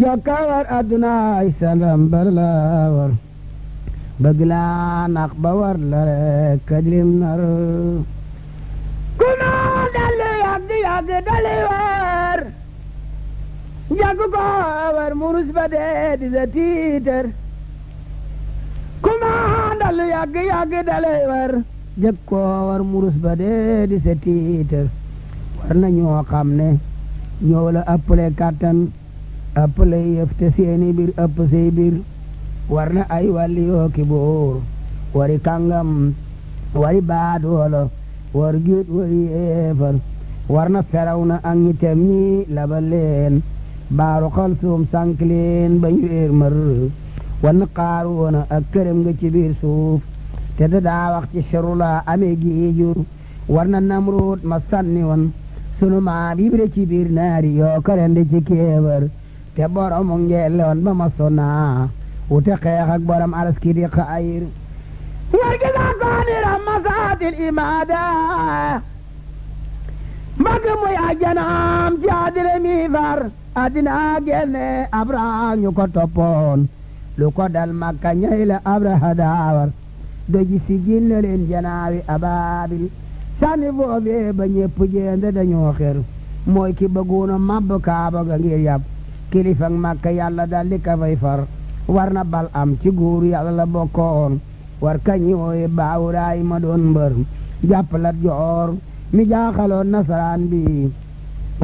[0.01, 2.49] jëkk war adunaay sa ndam bala
[2.95, 3.11] war
[4.21, 7.41] bëgg laa nax ba war la rek di nar
[9.19, 9.51] ku nu
[9.95, 12.39] dallu yàgg yàgg dali weer
[13.97, 14.43] njàgg ko
[14.97, 17.25] war murus ba dee di sa tiiter
[19.03, 19.31] ku ma
[19.81, 21.51] dallu yàgg yàgg dali weer
[22.01, 22.29] njàgg
[22.67, 24.85] war murus ba dee di sa tiiter
[25.57, 26.69] war na ñoo xam ne
[27.49, 28.77] ñoo la ëppale kàttan
[29.63, 31.95] ëppale yëf te seeni biir ëpp say biir
[32.73, 33.63] war na ay wàlli
[33.95, 34.55] ki buur
[35.17, 35.89] wari kàngam
[36.81, 37.83] wari baat wolo
[38.37, 39.97] wargid wari'eefan
[40.49, 43.41] warna ferauna an yitamni labaleen
[43.99, 46.53] baaru kalsuum sankleen bayu eermar
[47.43, 50.01] wanna qaaruuna akkarem ga cibiir suuf
[50.57, 52.95] te dadaa waqti sharula amee giijur
[53.55, 55.31] warna namruud masanni wan
[55.79, 59.03] sunu maabiibre cibiir naari yoo karende ci keebar
[59.55, 61.89] te boromu ngeelleon ba masonaa
[62.29, 64.43] wute xeex ak borom alaskidi xaayir
[65.33, 68.05] يرقد قانر مساعد الإمادة
[70.37, 76.67] مقم يا جنام جادر ميفر أدنا جنة أبران يكتبون
[77.17, 79.69] لقد المكة نيل أبرها داور
[80.29, 82.85] doji sigil na leen janaawi abaabil
[83.39, 85.95] sànni boobee ba ñépp jéende dañoo xër
[86.53, 88.83] mooy ki bëggoon màbb kaaba ga ngir yàpp
[89.31, 91.39] kilifa makka yàlla daldi ka far
[91.95, 94.33] war na bal am ci góor yàlla la bokkoon
[94.81, 97.13] war kañi wooye baawuraay ma doon mbër
[97.69, 98.69] jàppalat joor
[99.13, 100.91] mi jaaxaloon nasaraan bi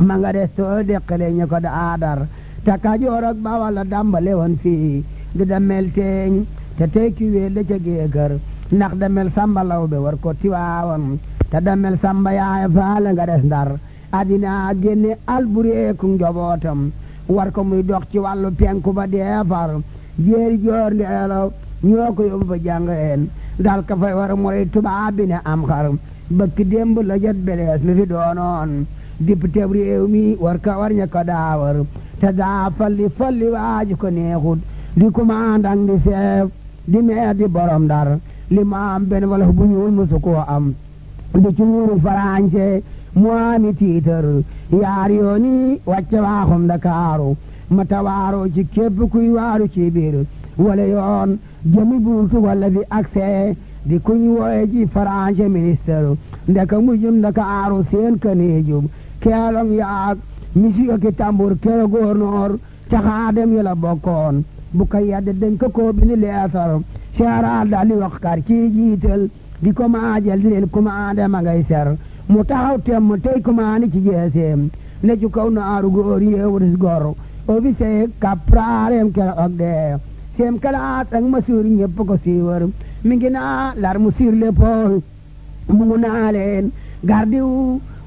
[0.06, 2.20] ma nga des tool deqalee ñu ko da aadar
[2.66, 5.04] te kajoor ak bawal la dàmbale woon fii
[5.36, 6.34] di damel teeñ
[6.78, 8.32] te tekki wéel da ca géekër
[8.78, 11.04] ndax damel samba law war ko tiwaawoon
[11.50, 13.70] te damel samba yaaya faala nga des ndar
[14.18, 16.80] addinaa génne albureeku njobootam
[17.36, 19.72] war ko muy dox ci wàllu penku ba deefar
[20.26, 21.42] jéeri joor ndeelo
[21.84, 23.28] ñoo ko yóbbu ba jàngaleen
[23.60, 25.90] daal ka fay war a tubaab bi ne am xar
[26.30, 28.86] bëkk démb la jot belees mi fi doonoon
[29.20, 31.76] député réew mi war ka war ña ko daawar
[32.20, 34.60] te daa falli falli waaju ko neexut
[34.96, 36.48] di commandant di chef
[36.86, 38.18] di maire di borom ndar
[38.48, 40.74] li ma benn wala bu ñuul mosu koo am
[41.34, 42.82] di ci nguuru farañse
[43.14, 44.24] mu ami tiitar
[44.70, 47.36] yaar yooni wàcce waaxum Ndakaaru
[47.68, 50.24] ma tawaaroo ci képp kuy waaru ci biir
[50.58, 56.14] wala yoon jëmi buutu wala di accès di ku ñu wooye ci faranse ministère
[56.48, 58.90] ndeka mujum ndaka aaru seen kaneejum
[59.22, 60.18] keelong yaag
[60.56, 62.60] misiyo ki tambur kero góornoor
[62.92, 66.80] ca xaadem yi la bokkoon bu ko yedd dañ ko koo bindi leesar
[67.16, 71.96] seeraal daal di wax kar ci jiital di ko maajal di leen ngay ser
[72.28, 74.68] mu taxaw temm tey commandé ci jeeseem
[75.02, 79.98] ne ci kaw naaru góor yéewutis gor officier caprarem kero og dee
[80.38, 82.62] seen kalaat ak masuur ñëpp ko siiwar
[83.08, 85.02] mi ngi naa lar mu siir léppoo
[85.78, 86.66] mu naa leen
[87.10, 87.50] gardiw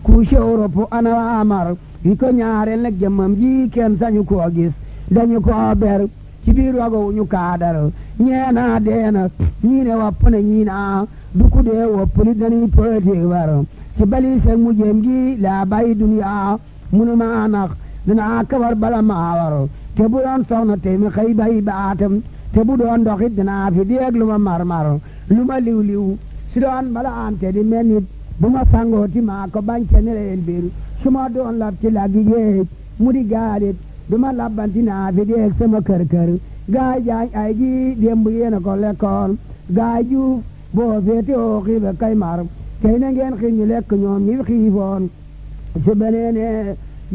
[0.05, 1.67] ku Europe ana waa Amar
[2.05, 4.73] yi ko ñaareel nag jëmmam ji kenn sañu koo gis
[5.15, 6.01] dañu koo ber
[6.43, 7.77] ci biir wagowu ñu kaadar
[8.25, 9.23] ñeena deena
[9.67, 11.05] ñii ne wopp ne ñii naa
[11.37, 13.51] du ku dee wopp li dañuy politique war
[13.97, 14.31] ci bali
[14.65, 16.49] mu jëm gi laa bàyyi duniyaa
[16.95, 17.71] munu maa nax
[18.07, 19.55] danaa kawar bala maa war
[19.97, 22.15] te bu doon soxna tey ma xëy bay baatam
[22.53, 24.87] te bu doon ndoxit dinaa fi di ak lu ma mar-mar
[25.35, 26.07] lu ma liw-liw
[26.53, 28.05] si doon bala am te di mel
[28.41, 30.71] bu ma sangooti maa ko bañ ca ne leen
[31.01, 31.89] su ma doon lab ci
[32.31, 32.57] géej
[33.03, 33.77] mu di gaalit
[34.09, 36.31] du ma labbanti naa fi di ak sama kër-kër
[36.75, 39.31] gaay jaañ ay ji démb yéen a ko lekkoon
[39.79, 40.41] gaay juuf
[40.75, 42.39] boo féete oo xiiba kay mar
[42.83, 45.03] tey na ngeen xiif ñu lekk ñoom ñi xiifoon
[45.85, 46.49] su benee ne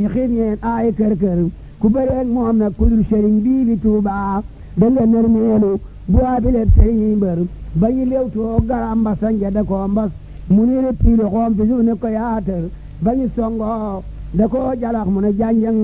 [0.10, 1.42] xiif ñeen ay kër-kër
[1.82, 3.04] ku bëreeg moom nag ku dul
[3.44, 4.44] bii bi Tuubaa
[4.76, 5.72] da nga nërmeelu
[6.08, 7.40] bu abileb sëriñ mbër
[7.80, 10.12] ba ñu léewtoo garam ba sanja da koo mbas
[10.54, 12.66] mu ne ne pii loxoom ci suuf ne ko yaatal
[13.04, 14.02] ba songoo
[14.38, 15.80] da koo jalax mu ne jànjang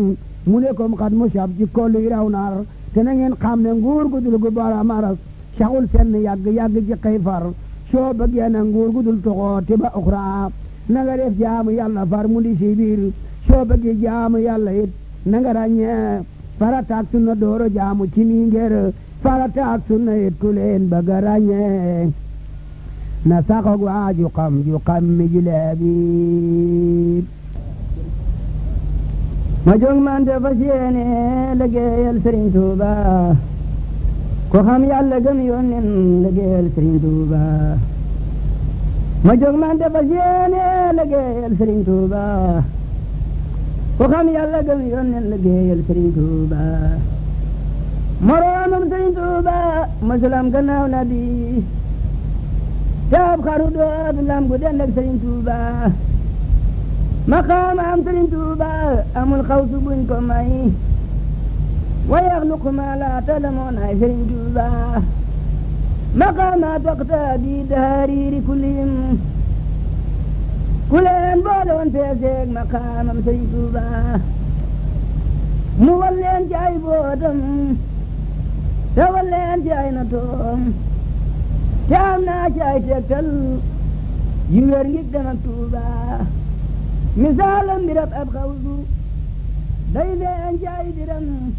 [0.50, 2.54] mu ne kom xat mu sab ci kolluy raw nar
[2.94, 5.18] te na ngeen xam ne nguur gu dul gu borom aras
[5.58, 7.44] saxul fenn yàgg-yàgg ci xëy far
[7.92, 10.50] soo bëggee na nguur gu dul toxoo ti ba uxra
[10.90, 13.00] na nga def jaamu yàlla far mu di si biir
[13.68, 14.92] bëggee jaamu yàlla it
[15.28, 16.24] na nga ràññee
[16.60, 18.72] farata ak sunna dooro jaamu ci nii ngir
[19.22, 19.82] farata ak
[20.40, 22.12] ku leen bëgg a ràññee
[23.26, 27.24] na saxoog waa ju xam ju xam mi julee
[29.66, 31.04] ma jóg man te fas yéene
[31.60, 32.92] liggéeyal Sëriñ Tuuba
[34.52, 35.88] ko xam yàlla gëm yónneen
[36.24, 37.42] liggéeyal Sëriñ Tuuba
[39.26, 40.62] ma jóg man te fas yéene
[40.98, 41.82] liggéeyal Sëriñ
[43.98, 46.64] ku xam yàlla gëm yónneen liggéeyal Sëriñ Tuuba
[48.28, 49.58] moroomam Sëriñ Tuuba
[50.08, 51.22] masulam gannaaw nabi
[53.10, 54.92] te ab xaru doo ab lam gu dend ak
[55.24, 55.58] Tuuba
[57.32, 58.70] maqaama am Sëriñ Tuuba
[59.20, 60.50] amul xawsu buñ ko may
[62.12, 64.68] wayax luquma la talamoon ay Sëriñ Tuuba
[66.20, 68.92] maqaama toqta bi daariiri kullihim
[70.92, 74.20] كلهم بولون في زيك مقامم سيسوبا
[75.80, 77.42] مولين جاي بودم
[78.96, 80.74] تولين جاي نتوم
[81.90, 83.58] تامنا جاي تكتل
[84.52, 85.98] يمير جدا مكتوبا
[87.18, 88.78] مثالا برب أبخوزو
[89.94, 91.54] دايلين جاي درم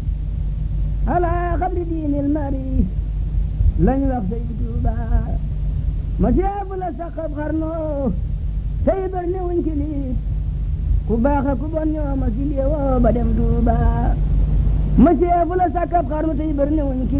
[1.07, 2.85] على قبر دين المري
[3.79, 5.07] لن يوقف سيسوبا
[6.19, 8.11] مجاب لسقب قرنوه
[8.85, 9.71] tey bër newuñ ci
[11.07, 13.73] ku baax ku bon ñoo ma si woo ba dem Tuuba
[15.03, 17.17] monsieur fu la sàkkab xarnu tey bër newuñ ci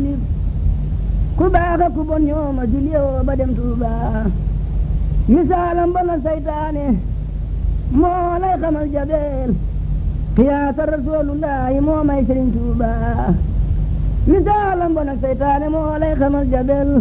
[1.37, 3.89] ku baax ku bon ñoo ma si woo ba dem Tuuba
[5.33, 6.85] misaalam ba na saytaane
[8.01, 9.51] moo lay xamal jabeel
[10.35, 12.91] xiyaasa rasulullahi moo may Sëriñ Tuuba
[14.31, 16.91] misaalam ba na saytaane moo lay xamal jabeel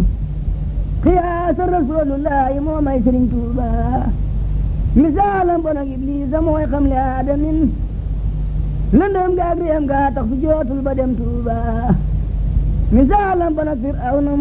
[1.04, 3.68] xiyaasa rasulullahi moo may Sëriñ Tuuba
[4.96, 5.90] misaalam bon ak
[6.40, 7.58] mooy xam le aadamin
[8.98, 11.56] lëndëm ga ak réem ga tax fu ba dem tuuba
[12.96, 14.32] misaalam bon ak firawna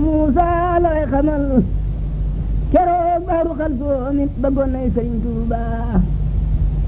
[1.11, 1.43] xamal
[2.71, 5.61] keroog baaru xal soomit bëggoon nay sëriñ tuuba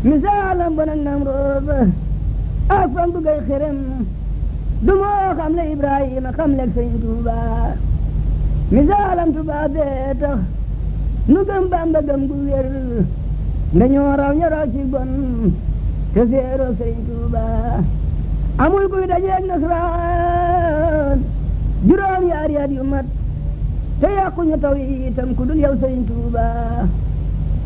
[0.10, 0.98] misaalam bon ak
[2.70, 3.10] ak fam
[3.48, 3.78] xerem
[4.86, 7.38] du moo xam le ibrahima xam le sëriñ tuuba
[8.72, 10.26] misaalam tuuba bee
[11.32, 12.66] nu gëm bamba gëm gu wér
[13.74, 15.52] dañoo raw ñu raw ci bon
[16.14, 17.46] te seero Sëriñ Tuuba
[18.58, 21.20] amul kuy dajeeg nasraan
[21.86, 23.06] juróom yaari at yu mat
[24.02, 26.50] te yàquñu taw yi itam ku dul yow Tuuba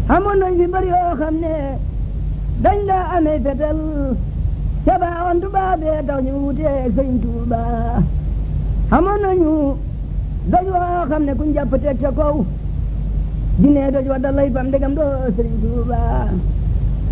[0.10, 1.56] amoon nañ fi bari yoo xam ne
[2.64, 3.80] dañ daa amee fetal
[4.86, 7.60] ca baaxoon Tuuba bee tax ñu wuteeg Sëriñ Tuuba
[8.92, 9.52] amoon nañu
[10.52, 12.46] daj woo xam ne kuñ jàpp teg ca kaw
[13.62, 16.02] jinne doj wa dalay fam ndegam doo Sëriñ Tuuba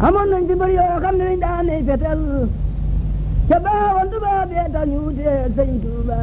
[0.02, 2.22] amoon nañ fi bëri yoo xam ne dañ daan nay fetal
[3.50, 6.18] ca baawoon Tuuba bee tax ñu wute Sëriñ Tuuba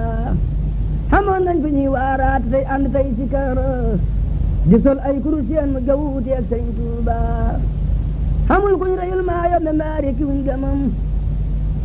[1.17, 3.57] amoon nañ fi ñuy waaraat tey ànd tey ci kër
[4.69, 7.17] di sol ay kurus yéen mu jaw wute ak Sëriñ Tuuba
[8.53, 10.79] amul kuñ reyul maa yob ne mbaari ki wuñ gamam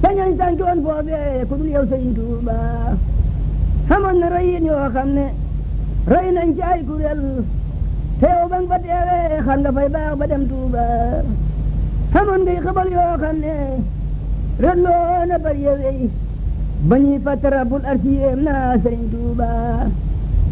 [0.01, 2.11] te ñañ sàncoon foofee ku dul yow Sëriñ
[3.95, 5.25] amoon na rey it yoo xam ne
[6.13, 7.45] rey nañ ci ay kuréel
[8.23, 10.85] teew ba nga fa teewee xam nga fay baax ba dem tuuba
[12.13, 13.53] xamoon ngay xabal yoo xam ne
[14.63, 15.99] renloo na bari yewey
[16.87, 19.49] ba ñuy fàttara bul arsiyeem naa sëriñ tuuba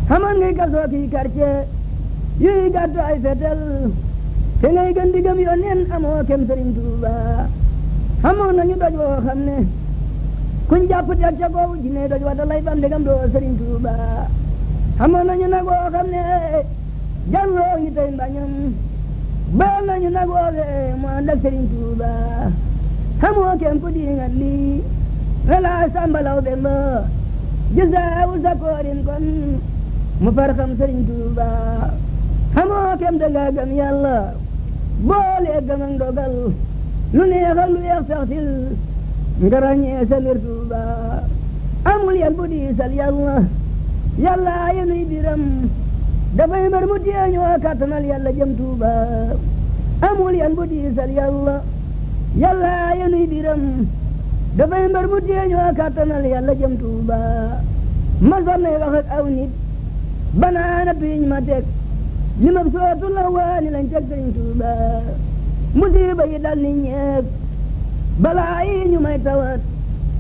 [0.10, 1.58] xamoon ngay gasoo kii quartier
[2.44, 3.62] yuy gàddu ay fetel
[4.62, 7.14] te ngay gën di gëm yoneen amoo kem sëriñ tuuba
[8.24, 9.58] xamoon nañu doj woo xam ne
[10.70, 13.96] kuñ jàpp teg ca goowu jinne doj wa da lay bam degam doo sëriñ tuuba
[14.98, 16.22] xamoon nañu nag woo xam ne
[17.32, 18.52] jàngoo yi tey mbañam
[19.58, 20.66] ba nañu nag woote
[21.02, 22.08] mu ànd ak Serigne Touba
[23.22, 24.82] xamoo kenn ku di ngat lii
[25.94, 26.76] sambalaw be mba
[27.76, 29.26] gisaawul sa koorin kon
[30.22, 31.48] mu far xam Serigne Touba
[32.56, 33.18] xamoo kenn
[33.56, 34.18] gëm yàlla
[35.08, 36.32] boolee gëm ak
[37.16, 38.48] lu neex lu yeex saxtil
[39.46, 40.82] nga ràññee sa mbir Touba
[41.92, 43.36] amul yan bu diisal yàlla
[44.26, 45.44] yàlla yenuy biram
[46.38, 48.90] dafay mbër mu téye ñoo kàttanal yàlla jëm tuuba
[50.08, 51.56] amul yan bu diisal yàlla
[52.44, 53.62] yàlla yenuy biram
[54.58, 57.16] dafay mbër mu téye ñoo kàttanal yàlla jëm tuuba
[58.30, 59.52] man sax nay wax ak aw nit
[60.40, 61.64] banaana piiñ ma teg
[62.44, 64.70] li ma sootu la waani lañ teg sëriñ tuuba
[65.78, 67.26] musiba yi dal ni ñeeg
[68.24, 69.60] balaa yi ñu may tawat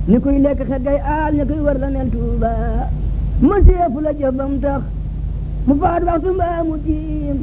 [0.09, 2.51] ni kuy lekk xet gay aal ña koy war la neel tuuba
[3.47, 4.81] ma seefu la jëf bam tax
[5.67, 7.37] mu faat waxtu mbaa mu tiim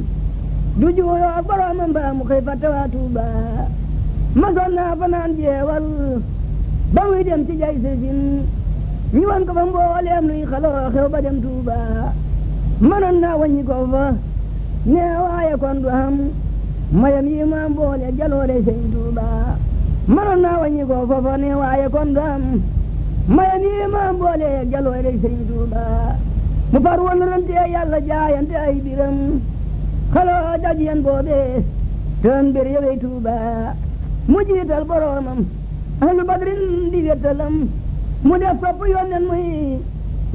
[0.79, 3.25] du juuyoo ak boroomam mbaa mu xëy fatte waa Tuuba
[4.77, 5.85] naa fanaan jeewal
[6.93, 8.19] ba muy dem ci jay sesin
[9.17, 11.77] ñu wan ko ba dem Tuuba
[12.89, 14.05] mënoon naa waññi ko fa
[14.93, 16.15] nee waaye kon du am
[17.33, 17.71] yi maam
[21.41, 22.35] nee waaye kon du am
[23.35, 25.79] mayam yi maam boole jaloole sëñ Tuuba
[26.71, 29.17] mu far wonante yàlla jaayante ay biram
[30.13, 31.63] xaloo daj yan boobee
[32.21, 33.35] tën bir yowey tuuba
[34.31, 35.39] mu jiital boroomam
[36.05, 36.61] ahlu badrin
[36.91, 37.55] di wettalam
[38.27, 39.45] mu def kopp yonnen muy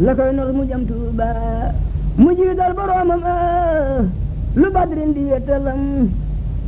[0.05, 1.29] la koy mu jëm tuuba
[2.23, 3.21] mu jiital boroomam
[4.61, 5.81] lu badrin di wettalam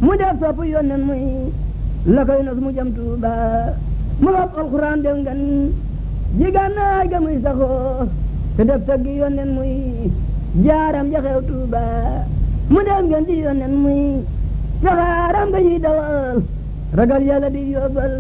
[0.07, 1.25] mu def kopp yonnen muy
[2.15, 3.33] la koy mu jëm tuuba
[4.23, 5.41] mu fab alxuraan dem gan
[6.39, 8.07] ji gànnaay ga muy saxoo
[8.57, 9.75] te def tagg yonen muy
[10.65, 11.83] jaaram ja xew Tuuba
[12.73, 14.01] mu def ngeen di yonen muy
[14.83, 16.43] saxaaram ga ñuy dawal
[16.99, 18.15] ragal yàlla di yóbbal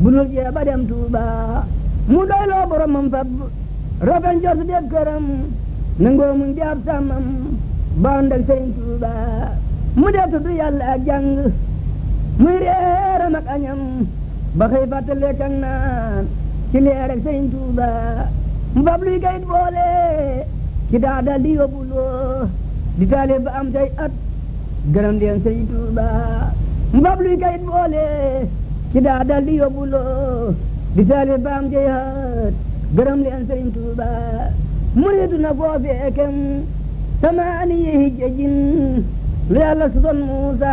[0.00, 0.28] bu dul
[0.64, 1.24] dem Tuuba
[2.06, 3.28] mu doyloo boromam fab
[4.08, 5.26] rafet njort def këram
[6.02, 7.24] nangoo muñ di ab sàmmam
[8.02, 8.42] ba ànd ak
[8.78, 9.12] Tuuba
[10.00, 11.30] mu def tudd yàlla ak jàng
[12.42, 13.80] muy reeram ak añam
[14.58, 16.24] ba xëy fàtte lekk ak naan
[16.70, 17.20] ci leer ak
[17.52, 17.88] Tuuba
[18.78, 19.86] mbab luy gayit boole
[20.90, 22.48] ci daa dal di yóbbuloo
[22.98, 24.14] di taale ba am tay at
[24.94, 26.06] gërëm leen sëriñ Tuuba
[27.00, 28.04] mbab luy gayit boole
[28.92, 30.54] ci daa dal di yóbbuloo
[30.94, 32.54] di taale ba am tay at
[32.96, 34.08] gërëm leen sëriñ Tuuba
[35.00, 36.36] muridu na foofee kem
[37.22, 38.56] tamaani yi hijjajin
[39.52, 39.86] lu yàlla
[40.28, 40.72] Muusa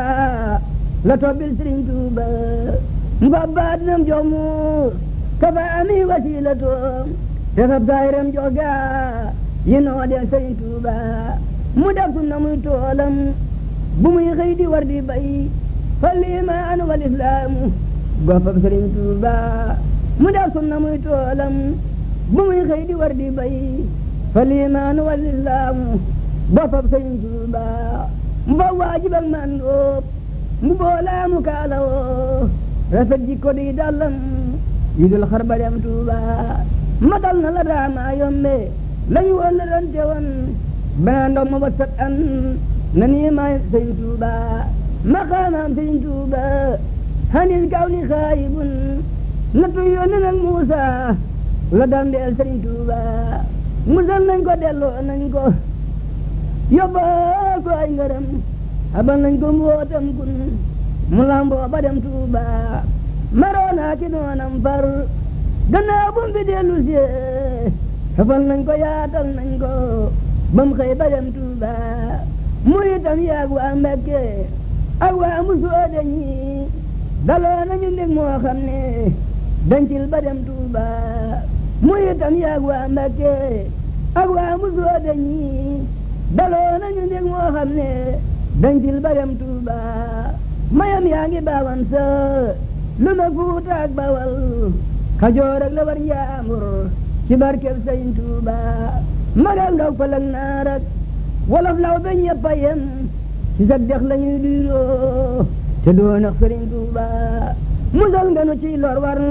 [1.07, 2.25] la tobbil sëriñ Tuuba
[3.27, 4.89] mbab baat nam jox muur
[5.41, 5.97] kafaani
[7.55, 8.71] defab daayiram jooga
[9.71, 10.93] yi noodeel sëriñ Tuuba
[11.79, 13.15] mu def na muy toolam
[14.01, 15.25] bu muy xëy di war di bay
[16.01, 17.61] fal imaan wal islaamu
[18.27, 19.33] goppam sëriñ Tuuba
[20.21, 21.55] mu def na muy toolam
[22.35, 23.55] bu muy xëy di war di bay
[24.33, 25.87] fal imaan wal islaamu
[26.55, 27.63] goppam sëriñ Tuuba
[28.49, 30.03] mu fa waajib ak mandoob
[30.65, 32.49] mu boolaa kaalawoo
[32.95, 34.15] rafet jikko di dallam
[34.99, 36.17] yi dul xar ba dem Tuuba
[37.01, 38.71] matal na la daama yombe
[39.11, 40.27] lañu woon la doon teewoon
[41.03, 42.15] beneen ndox ma wasat an
[42.95, 44.31] na nii maay sëñ Tuuba
[45.13, 46.41] maqaamaam sëñ Tuuba
[47.33, 47.99] hanil kaw ni
[49.59, 50.81] na tuy yoon nag Muusa
[51.77, 52.97] la daan deel sëñ Tuuba
[53.91, 55.43] musal nañ ko delloo nañ ko
[56.77, 58.25] yóbboo ko ay ngërëm
[58.99, 60.31] abal nañ ko mbootam kun
[61.15, 62.43] mu lamboo ba dem Tuuba
[63.39, 64.83] maroonaa ci noonam far
[65.71, 66.39] gannaaw bu mu
[68.25, 69.67] fi nañ ko yaatal nañ ko
[70.55, 71.71] bam xëy ba dem Tuuba
[72.63, 74.23] muritam yaag waa Mbakke
[75.07, 76.33] ak waa Mbusoode ñi
[77.27, 78.79] daloo nañu ndég moo xam ne
[79.69, 80.85] dencil ba dem Tuuba
[81.87, 83.35] muritam yaag waa Mbakke
[84.21, 85.49] ak waa Mbusoode ñi
[86.37, 87.89] daloo nañu ndég moo xam ne
[88.63, 88.97] dencil
[89.41, 89.75] Tuuba
[90.77, 92.03] mayam yaa ngi baawan sa
[93.03, 94.33] lu na Fuuta ak Bawal
[95.21, 96.63] ከጆረግ ለበርያሙር
[97.27, 98.47] ሲበር ከብሰይንቱባ
[99.43, 100.83] መረምደው ፈለናረት
[101.53, 102.81] ወለፍላው በየባየም
[103.57, 104.69] ሲሰደክ ለኝድሮ
[105.85, 106.97] ትዶነክ ፍሪንቱባ
[107.99, 109.21] ሙዘል ገኑቺ ሎርዋር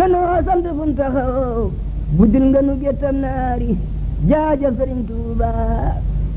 [0.00, 0.14] ነኖ
[0.48, 1.54] ሰምድ ፉንተኸው
[2.18, 3.68] buddil nganu gettam naari
[4.30, 5.50] jaajal sëriñ tuuba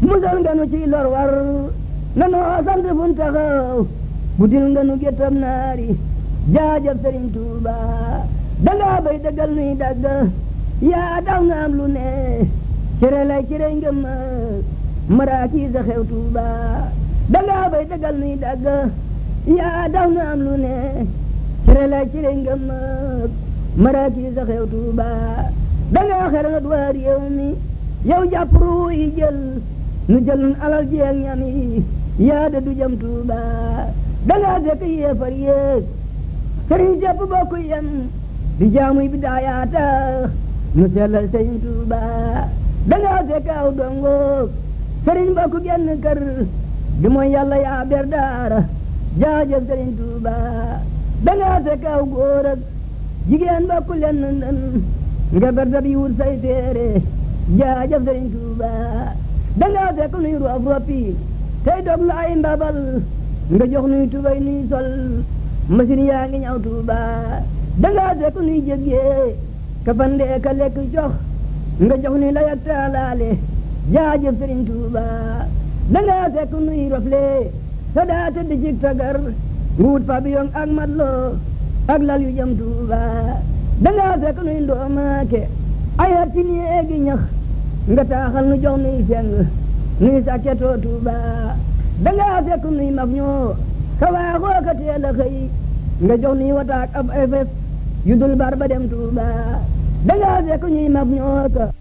[0.08, 1.32] musal nganu ci lor war
[2.20, 3.80] nano sant fun taxaw
[4.40, 5.88] buddil nganu gettam naari
[6.56, 7.76] jaajal sëriñ tuuba
[8.64, 10.04] danga bay dëggal nuy dagg
[10.90, 12.08] yaa daw nga am lu ne
[13.00, 14.00] cere lay cere ngëm
[15.18, 16.48] maraakiis a xew Tuuba
[17.34, 18.64] danga bay dëggal nuy dagg
[19.58, 20.76] yaa daw nga am lu ne
[21.66, 22.64] cere lay cere ngëm
[23.84, 24.36] maraakiis
[24.72, 25.10] Tuuba
[25.94, 27.48] danga xer nga duwaa réew mi
[28.10, 29.38] yow jàpp ruu yi jël
[30.10, 31.42] nu jël nun alal jeeg ñam
[32.28, 33.40] yaa da du jëm Tuuba
[34.28, 35.84] danga fekk yéefar yéeg
[36.68, 37.88] sëriñ jàpp bokku yem
[38.60, 39.88] di jaamuy bidaayaata
[40.76, 41.98] nu sellal sëñ Tuuba
[42.90, 44.14] dangaa fekk aw dongo
[45.06, 46.20] sëriñ ba genn kër
[47.02, 48.60] di mooy yàlla yaa ber daara
[49.20, 50.34] jaajëf sëriñ Tuuba
[51.26, 52.60] dangaa fekk aw góor ak
[53.30, 54.60] jigéen lenn ndën
[55.36, 56.88] nga ber dab yi wut say téere
[57.60, 58.70] jaajëf sëriñ Tuuba
[59.60, 61.02] dangaa fekk nuy roof roppi
[61.66, 62.78] tey dog lu ay mbabal
[63.54, 64.90] nga jox nuy tubay nuy sol
[65.76, 67.00] machine yaa ngi ñaw Tuuba
[67.82, 69.34] dangaa dekk nuy jéggee
[69.86, 71.14] ka fandee ka lekk jox
[71.82, 73.30] nga jox ni layak taalaale
[73.94, 75.06] jaajëf Sëriñ Tuuba
[75.94, 77.26] dangaa dekk nuy rofle
[77.94, 79.32] sa daa tëdd tagar nga
[79.82, 81.38] wut pabillon ak matloo
[81.94, 83.02] ak lal yu jëm Tuuba
[83.82, 85.42] dangaa dekk nuy ndoomaake
[86.04, 87.22] ayat ci néegi ñax
[87.92, 89.28] nga taaxal nu jox nuy seng
[90.04, 91.16] nuy sàkketoo Tuuba
[92.06, 93.58] dangaa dekk nuy mag ñoo
[94.00, 95.38] ka waaxoo ka teel a xëy
[96.06, 97.50] nga jox nuy wataak ab efes
[98.06, 99.28] yu dul bar ba dem Tuuba
[100.06, 101.72] da ngaa fekk ñuy mag ñoo